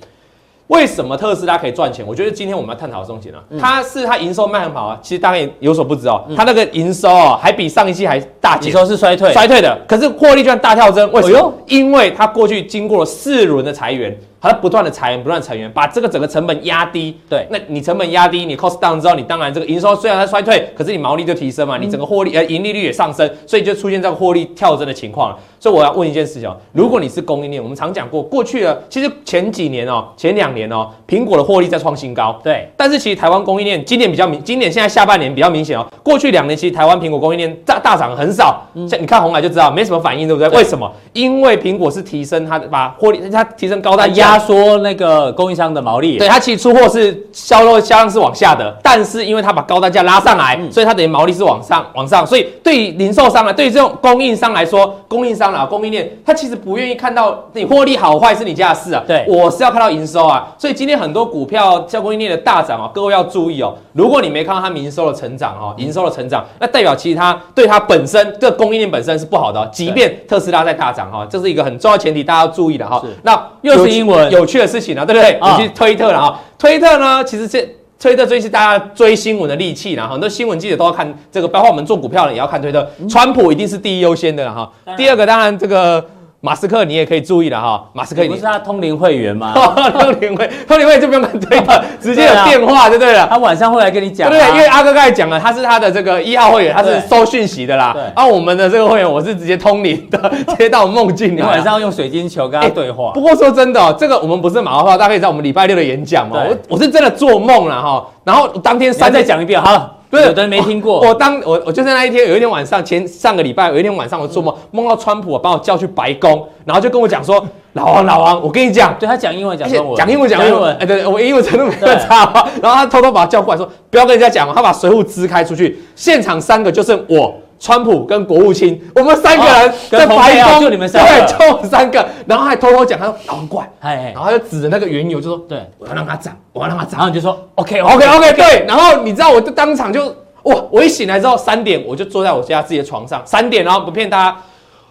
[0.66, 2.06] 为什么特斯拉可以赚钱？
[2.06, 11.52] 我觉得今天我们要探讨的重点啊，它是它营收卖很好啊，其实大家也有所不知哦，它那个营收啊，还比上一期还大减，你说是衰退，衰退的，可是获利居然大跳增，为什么？
[11.66, 17.16] 因为它过去经过了四轮的裁员，它不断的裁员，不断地裁员，把这个整个成本压低。
[17.28, 25.38] 对那你成本压低，你 cost down 之后，你当然这个营收虽然在衰退，可是你毛利就提升嘛，你整个获利呃盈利率也上升，所以就出现这个获利跳增的情况了。
[25.58, 32.40] 所以我要问一件事情哦，如果你是供应链，我们常讲过，过去的其实前几年哦，前两年哦，苹果的获利在创新高。
[32.42, 35.86] 对，但是其实台湾供应链今年比较明，今年现在下半年比较明显哦。
[36.02, 40.48] 过去两年其实台湾苹果供应链大大涨很少，像你看红海就知道没什么反应，对不对？
[40.56, 40.90] 为什么？
[41.12, 46.16] 因为苹果是提升它的把获利，它提升高它单压缩那个供应商的毛利。
[46.18, 50.70] 对，它其实出货是销售销量是往下的，但是因为它把高单价拉上来，嗯。
[50.70, 59.24] 所以它等于毛利是往上往上，所以对于零售商啊，对于这种供应商来说，供应商啊，供应链，他其实不愿意看到你获利好坏是你家的事啊，对。
[59.26, 73.00] 我是要看到营收啊，所以今天很多股票像供应链的大涨啊，各位要注意哦，如果你没看到它营收的成长哦，营收的成长，那代表其实它对它本身这个供应链本身是不好的哦，即便特斯拉在大涨哈，这是一个很重要的前提，大家要注意的哈。
[73.04, 73.08] 是。
[73.22, 75.32] 那又是英文有趣的事情啊，对不对？
[75.38, 77.66] 啊你去推特了啊，推特呢，其实这
[77.98, 82.88] 推特最是大家追新闻的利器啦，很多新闻记者都要看这个，包括我们做股票的也要看推特。
[83.08, 86.04] 川普一定是第一优先的了哈，第二个当然这个
[86.42, 89.52] 马斯克你也可以注意了哈，马斯克你你不是他通灵会员吗？
[89.92, 93.26] 通灵会，通灵会就不用看推特， 直接有电话就对了。
[93.30, 94.40] 他晚上会来跟你讲啊，对？
[94.54, 98.02] 因为阿哥刚才讲了，他是他的这个一号会员，他是收讯息的啦对。
[98.14, 101.34] 而我们的这个会员，我是直接通灵的， 直接到梦境里。
[101.34, 103.20] 你晚上要用水晶球跟他对话不。
[103.20, 106.42] 过说真的哦，这个我们不是马后炮，大家可以在我们礼拜六的演讲嘛。
[106.42, 111.00] 对我我是真的做梦了哈，然后当天三三再讲一遍好了，不是有的人没听过。
[111.00, 118.94] 我当我我就是那一天，有一天晚上前上个礼拜有一天晚上我做梦，梦到川普把我叫去白宫，然后就跟我讲说， 老王老王，我跟你讲。
[118.98, 122.44] 对他讲英文讲而且中文，讲英文讲英文，哎，对，我英文程度没有差嘛。
[122.60, 127.32] 然后他偷偷把他叫过来说，不要跟人家讲哦，他把随扈支开出去，现场三个就剩我。
[127.60, 137.02] 川普跟国务卿，我们三个人在白宫，就你们三个对，就我们三个，然后还偷偷讲，他说老王过来，哎然后他就指着那个原油就说，对，我要让它涨，我要让它涨然。
[137.02, 140.06] 后你就说 OK OK OK 对，然后你知道我就当场就
[140.44, 144.36] 哇，我一醒来之后三点我就坐在我家自己的床上，三点然后不骗大家，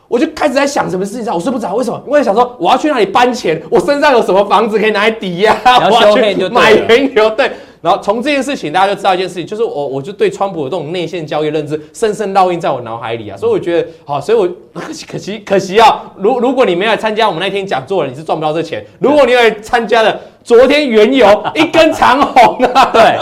[0.08, 2.00] 我就开始在想什么事情，我睡不着，为什么？
[2.06, 5.58] 因为想说我要去那里搬钱，我身上有什么房子可以拿来抵押，
[5.90, 7.52] 我要去买原油，对。
[7.82, 23.18] 然后从这件事情，大家就知道一件事情，就是我我就对川普的这种内线交易认知深深烙印在我脑海里啊，所以我觉得好，所以我 可惜可惜可惜啊，如如果你没来参加我们那天讲座了，你是赚不到这钱；如果你有来参加了，昨天原油 一根长红啊，对，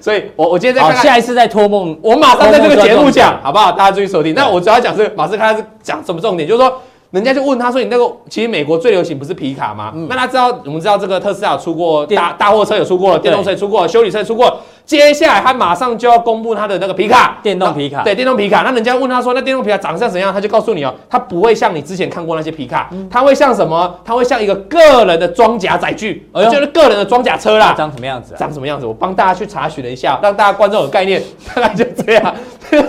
[0.00, 3.70] 所以我我今天再好，看看下一次再托梦，我马上在这个节目讲，好不好？
[3.72, 4.34] 大家注意收听。
[4.34, 9.92] 那我主要讲是马斯克他是讲什么重点，就是说，人家就问他说，你那个其实美国最流行不是皮卡吗？
[10.08, 14.60] 那他知道我们知道这个特斯拉有出过大大货车有出过了，电动车也出过了，修理车也出过了。
[14.90, 18.62] 接下来他马上就要公布他的那个皮卡，电动皮卡对，电动皮卡。
[18.62, 20.32] 那人家问他说，那电动皮卡长相怎样？
[20.32, 23.94] 他就告诉你哦，它不会像你之前看过那些皮卡，嗯它会像什么？
[24.04, 27.72] 它会像一个个人的装甲载具，哎就是个人的装甲车啦。
[27.78, 28.36] 长什么样子啊？
[28.36, 28.84] 长什么样子？
[28.84, 31.22] 我帮大家去查询了一下，让大家观众有概念，
[31.54, 32.34] 大概就这样。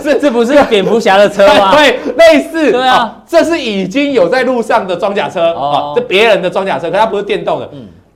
[0.02, 1.70] 这 这不是蝙蝠侠的车吗？
[1.78, 2.72] 对，类似。
[2.72, 7.70] 对啊哦，这是已经有在路上的装甲车哦哦，这别人的装甲车，可它不是电动的。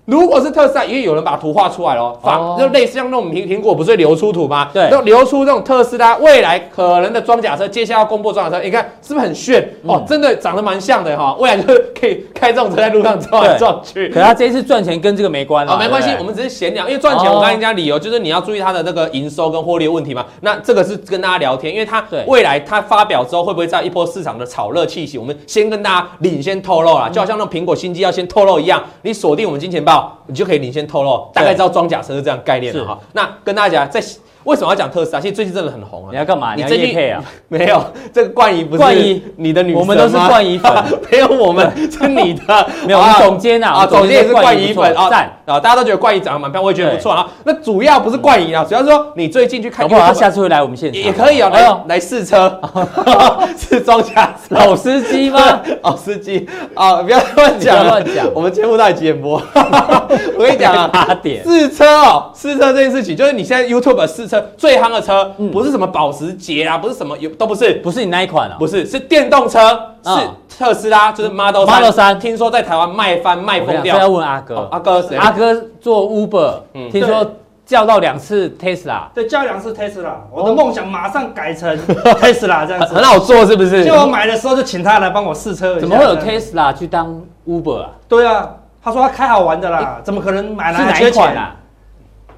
[0.07, 4.71] 如果是特斯拉，因为有人把图画出来了，仿、哦就类似像那种苹苹果不是会流出图吗？
[4.73, 10.05] 对就流出这种特斯拉未来可能的装甲车，接下来要公布装甲车，你看是不是很炫、嗯哦？
[10.07, 14.09] 真的长得蛮像的哈、未来就是可以开这种车在路上撞来对撞去。
[14.09, 20.25] 可他这一次赚钱跟这个没关啊、哦，没关系，我们只是闲聊，因为赚钱，我刚才讲理由就是你要注意它的那个营收跟获利的问题嘛。
[20.41, 32.99] 那这个是跟大家聊天，因为它未来它发表之后会不会在一波市场的炒热气息，我们先跟大家领先透露啦，就好像那种苹果新机要先透露一样，你锁定我们金钱报，你就可以领先透露，大概知道装甲车是这样概念的哈。
[33.13, 34.03] 那跟大家讲，在
[34.45, 35.21] 为什么要讲特斯拉？
[35.21, 36.09] 其实最近真的很红啊。
[36.13, 36.55] 你要干嘛？
[36.55, 37.23] 你要最近配啊？
[37.49, 37.83] 没有，
[38.13, 40.73] 这个冠仪不是冠仪你的女神吗我们都是冠仪粉
[41.11, 47.27] 没有我们是你的， 没有我们总监啊啊，总监也是冠仪不错粉啊，赞啊，大家都觉得冠仪长得蛮漂亮，我也觉得不错啊。
[47.45, 52.61] 那主要不是冠仪啊，主要是说你最近去看好他下次会来我们现场，也也可以啊，来来试车，
[53.57, 54.35] 是装甲。
[54.51, 55.61] 老司机吗？
[55.83, 59.41] 老，司机啊，不要乱不要讲，乱讲我们节目到底几点播？
[60.37, 68.57] 我跟你讲啊，八点试车哦，试车这件事情，就是你现在 YouTube 试车最夯的车，不是什么保时捷啊，不是什么有都不是，不是你那一款啊？
[68.59, 69.69] 不是是电动车，
[70.03, 74.09] 是嗯特斯拉，就是 Model 3 Model 三听说在台湾卖翻卖疯我跟你讲这要掉。
[74.09, 74.69] 问阿哥哦。
[74.71, 75.17] 阿哥谁？
[75.17, 82.95] 阿哥做 Uber，嗯听说叫到两次 Tesla，对，叫两次 Tesla，我的梦想马上改成 Tesla 这样子。
[82.95, 83.85] 很 很好做是不是？
[83.85, 85.79] 就我买的时候就请他来帮我试车。
[85.81, 87.91] 怎么会有 Tesla 去当 Uber 啊？
[88.09, 88.49] 对啊，
[88.83, 91.09] 他说他开好玩的啦，怎么可能买来缺钱？
[91.09, 91.57] 一款啊？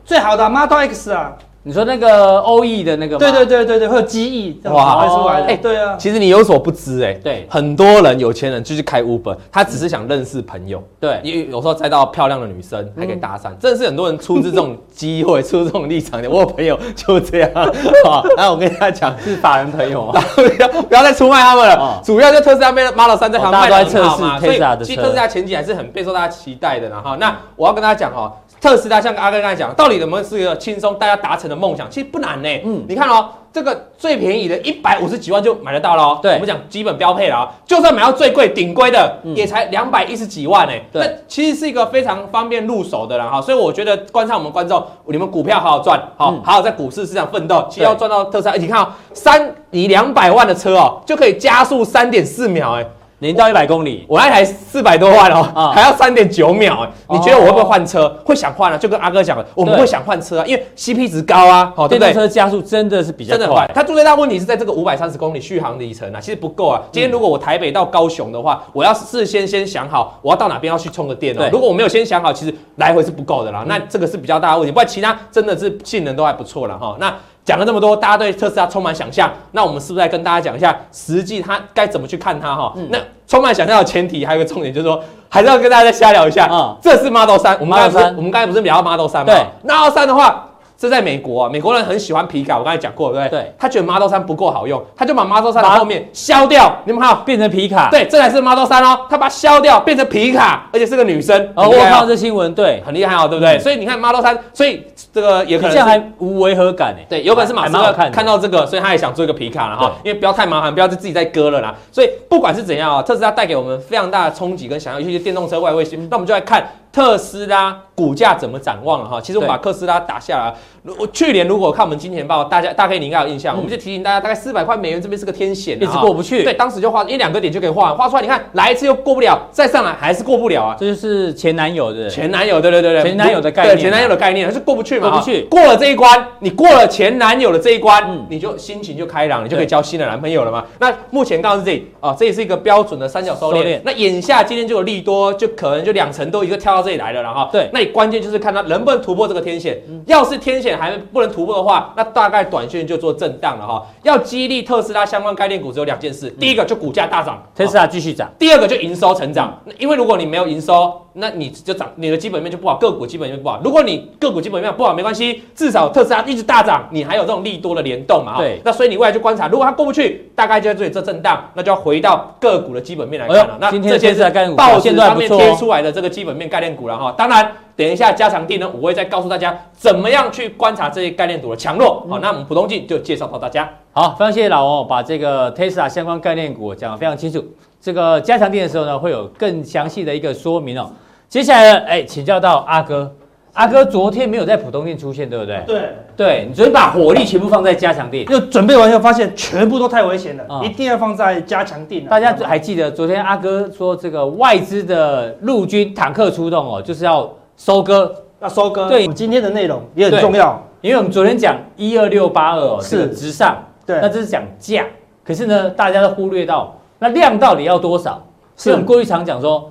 [0.04, 3.18] 最好的啊 Model X 啊，你说那个 OE 的那个吗？
[3.18, 5.46] 对对对对对，会有机翼哇跑出来的。
[5.48, 16.30] 哎对啊，其实你有所不知哎、对很多人有钱人就是开 Uber，他只是想认识朋友，对因为有时候再到漂亮的女生还可以搭讪，真的是很多人出自这种机会，出自这种立场的。
[16.30, 17.50] 我有朋友就这样，
[18.04, 19.18] 好，那我跟大家讲。
[19.20, 20.20] 是法人朋友吗？
[20.36, 27.16] 不要不要再出卖他们了，哦主要就特斯拉 Model 三在旁边卖家都在测试的很好嘛，所以其实特斯拉前景还是很备受大家期待的然后。
[27.16, 31.88] 那我要跟大家讲哈，特斯拉像阿哥刚才讲，到底能不能是一个轻松大家达成的梦想？
[31.90, 32.48] 其实不难呢。
[32.64, 36.18] 嗯，你看哦，这个最便宜的一百五十几万就买得到了哦。
[36.20, 40.82] 对我们讲基本标配了啊，就算买到最贵顶规的，也才两百一十几万哎。
[40.92, 43.40] 对那其实是一个非常方便入手的啦哈。
[43.40, 48.56] 所以我觉得观察我们观众，你们股票好好赚，好嗯好好在股市市场奋斗，其实要赚到特斯拉。
[48.56, 52.84] 你看哦，三以两百万的车哦，就可以加速三点四秒哎。
[53.20, 58.08] 零到一百公里，我那台四百多万哦，啊还要三点九秒你觉得我会不会换车？
[58.24, 58.78] 会想换啊？
[58.78, 62.12] 就跟阿哥讲的，我们对会想换车啊，因为 CP 值高啊，好对不对？
[62.12, 63.74] 电动车加速真的是比较真的很快快，。
[63.74, 66.80] 它最大问题是在这个五百三十公里续航里程啊，其实不够啊。
[66.92, 71.50] 今天如果我台北到高雄的话，我要事先先想好我要到哪边要去充个电哦对。
[71.50, 73.64] 如果我没有先想好，其实来回是不够的啦。
[73.66, 76.96] 那这个是比较大的问题，不然其他真的是性能都还不错了哈。
[77.00, 77.12] 那
[77.48, 82.74] 讲了这么多，大家对特斯拉充满想象，那我们是不是来跟大家讲一下，实际它该怎么去看它哈？
[82.90, 86.46] 那充满想象的前提还有一个重点，就是说还是要跟大家再瞎聊一下。
[86.52, 89.32] 嗯这是 Model 三我们刚才不是我们刚才不是聊到 Model 三吗？
[89.32, 90.47] 对，Model 三的话。
[90.78, 93.40] 这在美国啊，美国人很喜欢皮卡，我刚才讲过，对不对？
[93.40, 96.72] 对他觉得 Model 3不够好用，他就把 Model 3的后面削掉。
[96.84, 101.36] 你们看哦，变成皮卡。，对，这才是 Model 3哦，他把它削掉，变成皮卡，而且是个女生。
[101.56, 103.58] 哦，我有看到这新闻，对，很厉害哦，对不对？
[103.58, 107.04] 所以你看 Model 3，所以这个也可能还无违和感诶。
[107.08, 111.74] 对，有可能是马斯克看看到这个，所以他也想做一个皮卡了哈，因为不要太麻烦，不要自己再割了啦。
[111.90, 119.20] 所以不管是怎样啊，特斯拉带给我们非常大的冲击跟想要，尤其是电动车外卫星，那我们就来看特斯拉股价怎么展望了哈。
[119.20, 120.54] 其实我们把特斯拉打下来，
[120.98, 126.42] 我去年如果看我们金钱报，大家大概你应该有印象，我们就提醒大家，大概四百块美元这边是个天险啊，一直过不去。
[126.42, 130.76] 对，当时就画一两个点就可以画，画出来，你看来一次又过不了，再上来还是过不了啊。
[130.78, 132.08] 这就是前男友的。
[132.08, 133.74] 前男友，对对对对，前男友的概念啊。
[133.74, 135.42] 对前男友的概念是过不去嘛，过不去。
[135.50, 138.26] 过了这一关，你过了前男友的这一关，嗯。
[138.30, 140.64] 你就心情就开朗，你就可以交新的男朋友了嘛。
[140.78, 143.56] 那目前刚好是这里啊，这也是一个标准的三角收敛。
[143.56, 143.80] 收敛。
[143.84, 147.68] 那眼下今天就有利多，就可能就两层都一个跳到这里来了，然后对。
[147.72, 149.82] 那你关键就是看它能不能突破这个天线。
[150.06, 153.86] 要是天线还不能突破的话，那大概短线就做震荡了哈。
[154.02, 163.60] 要激励特斯拉相关概念股只有两件事，第一个就股价大涨，特斯拉继续涨，第二个就营收成长，那因为如果你没有营收，那你就涨，你的基本面就不好，个股基本面不好。
[163.62, 168.34] 如果你个股基本面不好，没关系，至少特斯拉一直大涨，你还有这种利多的联动嘛。
[168.34, 173.54] 哈对那所以你未来就观察，如果它过不去，大概就在这里这震荡，那就要回到个股的基本面来看了。
[173.54, 177.12] 哎那今天的这些特斯拉概念股上面贴出来的这个基本面概念股了哈。
[177.18, 182.06] 当然，等一下加强定呢，我会再告诉大家怎么样去观察这些概念股的强弱。
[182.08, 183.68] 好，那我们普通镜就介绍到大家。
[183.92, 187.44] 好，非常谢谢老王把这个 Tesla 相关概念股讲得非常清楚。
[187.80, 190.90] 这个加强店的时候呢，会有更详细的一个说明哦。
[191.28, 193.14] 接下来呢，哎，请教到阿哥，
[193.52, 195.62] 阿哥昨天没有在浦东店出现，对不对？
[195.66, 195.80] 对，
[196.16, 198.24] 对，你昨天把火力全部放在加强店。
[198.24, 202.08] 就准备完以后发现全部都太危险了，嗯一定要放在加强店啊。
[202.08, 208.88] 大家还记得昨天阿哥说这个外资的陆军坦克出动哦，就是要收割，要收割。
[208.88, 210.64] 对我们今天的内容也很重要。
[210.80, 214.86] 因为我们昨天讲一二六八二哦，是直上，对，那这是讲价，
[215.22, 218.24] 可是呢，大家都忽略到那量到底要多少？
[218.56, 219.70] 是我们过去常讲说，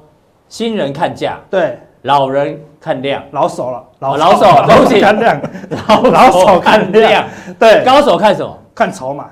[0.49, 5.41] 新人看价，对，老人看量，老手了，老老手 老手看量，
[5.87, 7.23] 老老手看量，
[7.59, 8.57] 对，高手看什么？
[8.73, 9.25] 看筹码，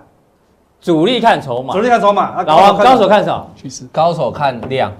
[0.81, 3.47] 主力看筹码，主力看筹码，老王高手看什么？
[3.55, 4.91] 趋势，高手看量。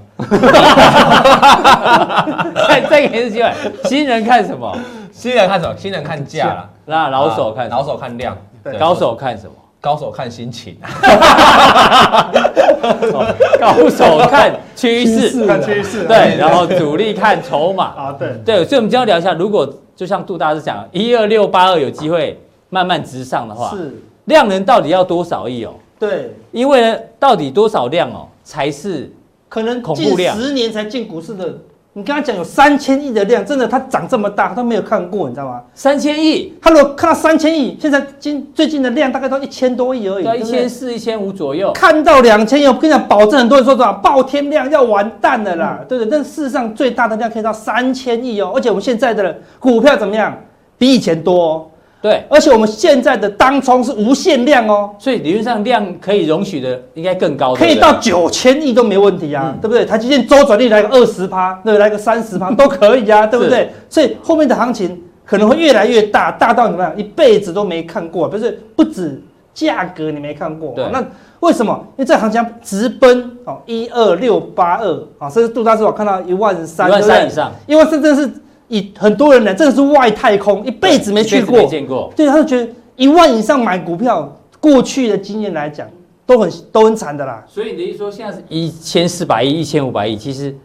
[2.67, 3.51] 再再给一次机会，
[3.83, 4.77] 新人看什么？
[5.11, 5.75] 新人看什么？
[5.77, 6.69] 新人看价了。
[6.85, 9.51] 那老手看老手看量，对，高手看什么？
[9.81, 10.77] 高手看心情。
[13.73, 16.03] 高手看趋势，看趋势。
[16.05, 17.85] 对，然后主力看筹码。
[17.85, 22.39] 啊，对对，所以我们今天要聊一下，如果就像杜大师讲，一二六八二有机会
[22.69, 23.95] 慢慢直上的话，是
[24.25, 25.73] 量能到底要多少亿哦？
[25.97, 29.11] 对，因为呢，到底多少量哦才是
[29.49, 30.37] 可能恐怖量？
[30.39, 31.53] 十年才进股市的。
[31.97, 35.61] 你刚才讲有三千亿的量，真的它涨这么大，他没有看过，你知道吗？
[35.73, 41.71] 三千亿，他如果看到三千亿，现在今最近的量大概都一千多亿而已，对，一千四、一千五左右。
[41.71, 46.11] 看到两千亿，我跟你讲，保证很多人说什么爆天量要完蛋了啦，嗯、对不对？
[46.11, 50.37] 但事实上最大的量可以到三千亿哦，而且我们现在的股票怎么样？
[50.77, 51.65] 比以前多哦。
[52.05, 59.83] 对，而且我们现在的当冲是无限量哦，所以理论上量可以容许的应该更高，可以到九千亿都没问题啊，嗯、对不对？
[59.83, 63.71] 台积电周转率来个二十趴，对，来个三十趴 都可以啊，对不对？
[63.89, 66.93] 所以后面的行情可能会越来越大，大到怎么样？
[66.95, 69.19] 一辈子都没看过，不是不止
[69.51, 71.03] 价格你没看过，对那
[71.39, 71.83] 为什么？
[71.97, 78.29] 因为这行情直奔哦，一二六八二啊，甚至杜大师我看到一万三，一万三以上，一万三真的是。
[78.67, 82.11] 以很多人呢，这个是外太空，一辈子没去过，没见过。
[82.15, 85.87] 对，他就觉得一万以上买股票，过去的经验来讲，
[86.25, 87.43] 都很都很惨的啦。
[87.47, 90.55] 所以你的意思说，现在是一千四百亿、一千五百亿，其实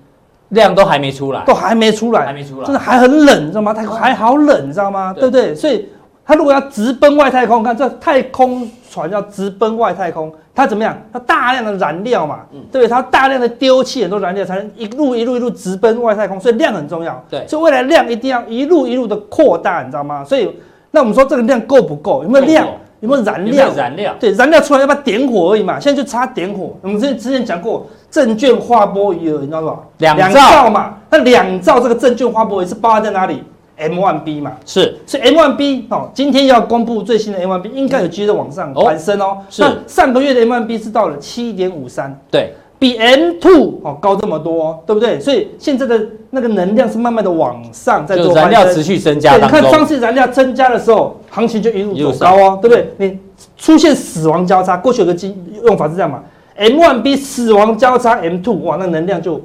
[0.50, 3.74] 量都还没出来，都还没出来，还没出来，真的还很冷，你知道吗？
[3.74, 5.12] 太空还好冷，你知道吗？
[5.12, 5.54] 对不对？
[5.54, 5.86] 所以
[6.30, 10.32] 他如果要直奔外太空，看这太空船要直奔外太空。
[10.54, 10.96] 它怎么样？
[11.12, 12.88] 它大量的燃料嘛，嗯、对不对？
[12.88, 17.20] 它大量的丢弃很多燃料，才能一路一路一路直奔外太空，所以量很重要。
[17.28, 20.24] 对，所以未来量一定要一路一路的扩大，你知道吗？
[20.24, 20.48] 所以
[20.92, 22.22] 那我们说这个量够不够？
[22.22, 22.68] 有没有量？
[23.00, 23.66] 有没有燃料？
[23.66, 24.14] 有有燃料。
[24.20, 25.80] 对，燃料出来要不要点火而已嘛？
[25.80, 26.76] 现在就差点火。
[26.82, 29.80] 我们之前之前讲过，证券划拨余额，你知道吧？
[29.98, 30.94] 两兆，兆嘛。
[31.10, 33.42] 那两兆这个证券划拨余额是包含在哪里
[33.80, 39.38] ？M1B 嘛，是，所以 M1B 哦，今天要公布最新的 M1B，应该有机会往上攀升哦。
[39.48, 45.18] 是，上个月的 M1B 是到了七点五三，对，比 M2 哦高这么多，哦，对不对？
[45.18, 46.00] 所以现在的
[46.30, 49.36] 那个能量是慢慢的往上在做，燃料持续增加。
[49.36, 52.92] 你看上次燃料增加的时候，行情就一路走高哦，对不对？
[52.98, 53.18] 你
[53.56, 56.22] 出现死亡交叉，过去有个经用法是这样嘛
[56.58, 59.40] ，M1B 死亡交叉 M2，哇，那能量就。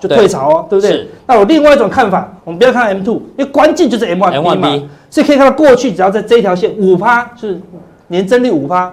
[0.00, 1.08] 就退潮哦，对，不对？
[1.26, 7.60] 那我另外一种看法，我们不要看 M two，因为关键就是 M1B 嘛，M1B 所以可以看到过去只要在这一条线五趴，就是
[8.08, 8.90] 年增率五趴，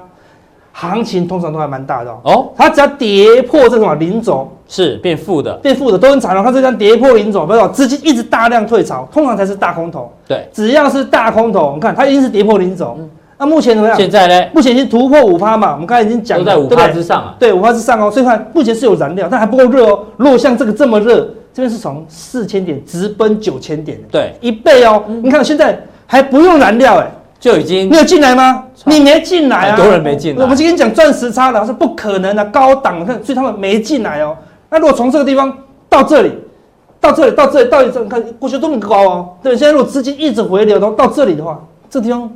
[0.74, 2.20] 行情通常都还蛮大的哦。
[2.24, 6.42] 哦，它只要跌破这种零轴，是变负的，变负的都很惨哦。
[6.44, 10.12] 它这张跌破零轴，不要资金一直大量退潮，通常才是大空头。
[10.28, 12.96] 对，只要是大空头，我们看它一定是跌破零轴。
[13.00, 13.10] 嗯
[13.40, 13.98] 那目前怎么样？
[13.98, 14.50] 现在呢？
[14.54, 15.74] 目前已经突破五趴嘛？
[15.74, 17.36] 我们刚才已经讲了，都在五趴之上啊。
[17.38, 18.10] 对，五趴之上哦。
[18.10, 20.06] 所以看目前是有燃料，但还不够热哦。
[20.18, 21.18] 如果像这个这么热，
[21.54, 25.04] 这边是从四千点直奔九千点，对，一倍哦。
[25.22, 27.88] 你看现在还不用燃料哎，就已经。
[27.92, 28.64] 你有进来吗？
[28.86, 29.76] 你没进来啊。
[29.76, 30.42] 很多人没进来。
[30.42, 34.36] 我们今天讲钻石差了，是不可能的，高档，看，所以他们没进来哦。
[34.72, 35.56] 那如果从这个地方
[35.88, 36.32] 到这里，
[37.00, 39.30] 到这里，到这里，到底这看过去这么高哦。
[39.44, 42.28] 对，现在如果资金一直回流到到这里的话，这地方。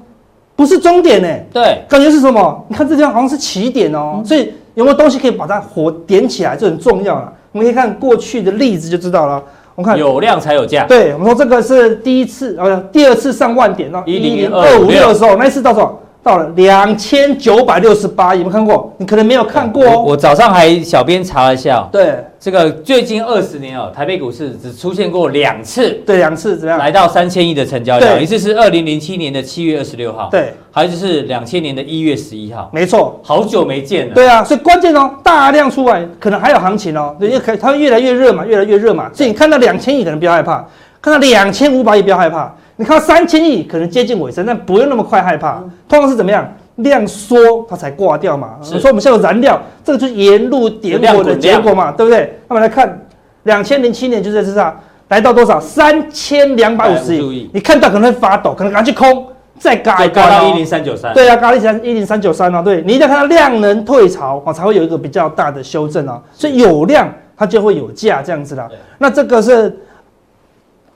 [0.62, 2.66] 不是终点呢，对，感觉是什么？
[2.68, 7.34] 你看这地方好像是起点哦，嗯、所以有没有东西可以把它火点起来，这很重要了。
[7.52, 9.44] 我们可以看过去的例子就知道了。
[9.74, 16.00] 我们看有量才有价，对，我们说这个是第一次，呃，第二次上万点哦，一零二五六的时候，那一次到时候。
[16.24, 18.94] 到了两千九百六十八亿，有没有看过？
[18.98, 19.84] 你可能没有看过。
[19.86, 19.92] 哦。
[19.96, 26.80] 我，我早上还小编查了一下，对，这个最近二十年哦，台北股市只出现过两次，对，两次怎么样？
[26.80, 34.14] 来到三千亿的成交量，一次是二零零七年的七月二十六号，对，还有就是两千年的一月十一号，没错，好久没见了。
[34.14, 40.64] 对啊，所以关键哦，大量出来，可能还有行情哦，因为可它会越来越热嘛，越来越热嘛，所以你看到两千亿可能不要害怕，
[41.02, 46.48] 看到两千五百亿不要害怕，你看到三千亿可能接近尾声，但不用那么快害怕，通常是怎么样？
[46.78, 48.56] 量缩，它才挂掉嘛。
[48.62, 52.40] 所以我们现在有燃料，这个就是沿路点火的结果嘛，对不对？
[52.48, 53.00] 那么来看，
[53.44, 54.80] 两千零七年就在这上
[55.10, 55.60] 来到多少？
[55.60, 57.50] 三千两百五十亿。
[57.54, 59.28] 你看到可能会发抖，可能赶快去空，
[59.60, 61.14] 再嘎一嘎到一零三九三。
[61.14, 62.62] 对啊，嘎一零一零三九三啊。
[62.62, 66.22] 对，你一定要看到量能退潮哦，才会有一个比较大的修正哦。
[66.32, 68.68] 所以有量它就会有价这样子啦。
[68.98, 69.78] 那这个是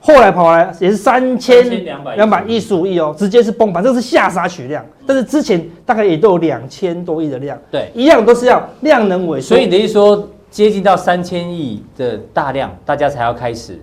[0.06, 4.86] 后来跑来也是三千3215两百一十五亿哦，直接是崩盘，这是下杀取量。
[5.04, 9.56] 但是之前大概也都有两千多亿的量，对，一样都是要量能萎缩。
[9.56, 13.82] 所以你的意思说，接近到三千亿的大量，大家才要开始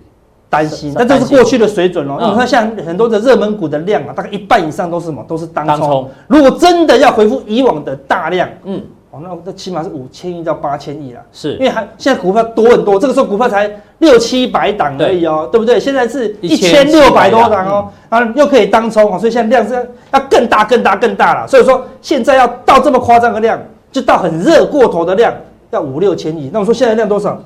[0.49, 2.17] 担心，是但这是过去的水准哦。
[2.21, 5.21] 嗯你看像很多的热门股的量啊，大概一半以上都是什么？
[5.27, 6.09] 都是当冲。
[6.27, 8.81] 如果真的要回复以往的大量，嗯，
[9.13, 11.21] 哦，那那起码是五千亿到八千亿啦。
[11.31, 15.79] 是因为还现在股票多很多，这个时候股票才六七百档而已哦，对不对？
[15.79, 19.75] 现在是一千六百多档哦，然后又可以当冲哦，所以现在量是
[20.11, 21.47] 要更大、更大、更大了。
[21.47, 23.59] 所以说现在要到这么夸张的量，
[23.91, 25.31] 就到很热过头的量，
[25.69, 26.49] 要五六千亿。
[26.51, 27.39] 那我说现在量多少？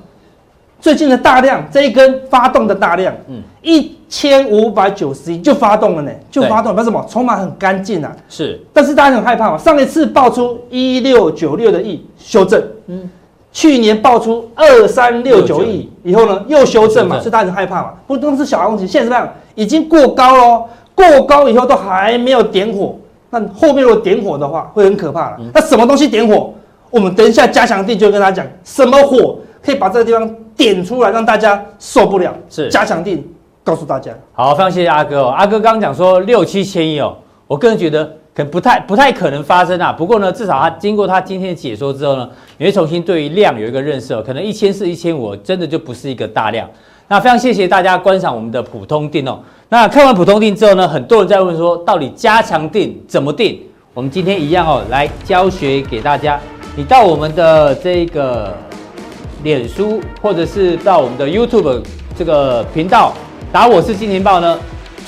[0.80, 7.04] 最近的大量这一根发动的大量，嗯，一千五百九十亿就发动了呢，就发动，为什么？
[7.08, 8.14] 筹码很干净啊。
[8.28, 13.10] 是，但是大家很害怕嘛，上一次爆出一六九六的亿修正，嗯，
[13.52, 17.94] 去年爆出二三六九亿以后呢又修正嘛，所以大家很害怕嘛。
[18.06, 19.34] 不都是小行情，现在怎么样？
[19.56, 20.64] 已经过高喽，
[20.94, 22.96] 过高以后都还没有点火，
[23.30, 25.40] 那后面如果点火的话会很可怕了。
[25.52, 26.54] 那什么东西点火？
[26.90, 32.34] 我们等一下加强地就会跟他讲什么火可以把这个地方点出来，让大家受不了。
[32.48, 33.26] 是加强定
[33.62, 34.12] 告诉大家。
[34.32, 35.28] 好，非常谢谢阿哥哦。
[35.28, 38.04] 阿哥刚刚讲说六七千亿哦，我个人觉得
[38.34, 39.92] 可能不太不太可能发生啊。
[39.92, 44.22] 不过呢，至少他经过他今天的解说之后呢，你会重新对于量有一个认识哦。
[44.24, 46.68] 可能一千四、一千五真的就不是一个大量。
[47.08, 49.40] 那非常谢谢大家观赏我们的普通定哦。
[49.70, 53.60] 那看完普通定之后呢，很多人在问说，到底加强定怎么定？
[53.94, 56.38] 我们今天一样哦，来教学给大家。
[56.76, 58.54] 你到我们的这个
[59.42, 61.82] 脸书，或者是到我们的 YouTube
[62.16, 63.12] 这个频道，
[63.52, 64.58] 打我是金钱豹呢，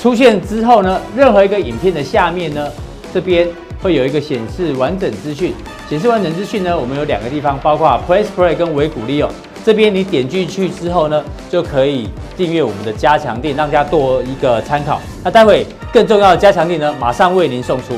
[0.01, 2.67] 出现之后呢，任何一个影片的下面呢，
[3.13, 3.47] 这边
[3.81, 5.53] 会有一个显示完整资讯。
[5.89, 9.29] 显示完整资讯呢，我们有两个地方，包括 Play Play 跟维谷利哦。
[9.63, 15.01] 这边你点进去之后呢，就可以订阅我们的加强店，让大家多一个参考。
[15.23, 17.93] 那待会更重要的加强店呢，马上为您送出。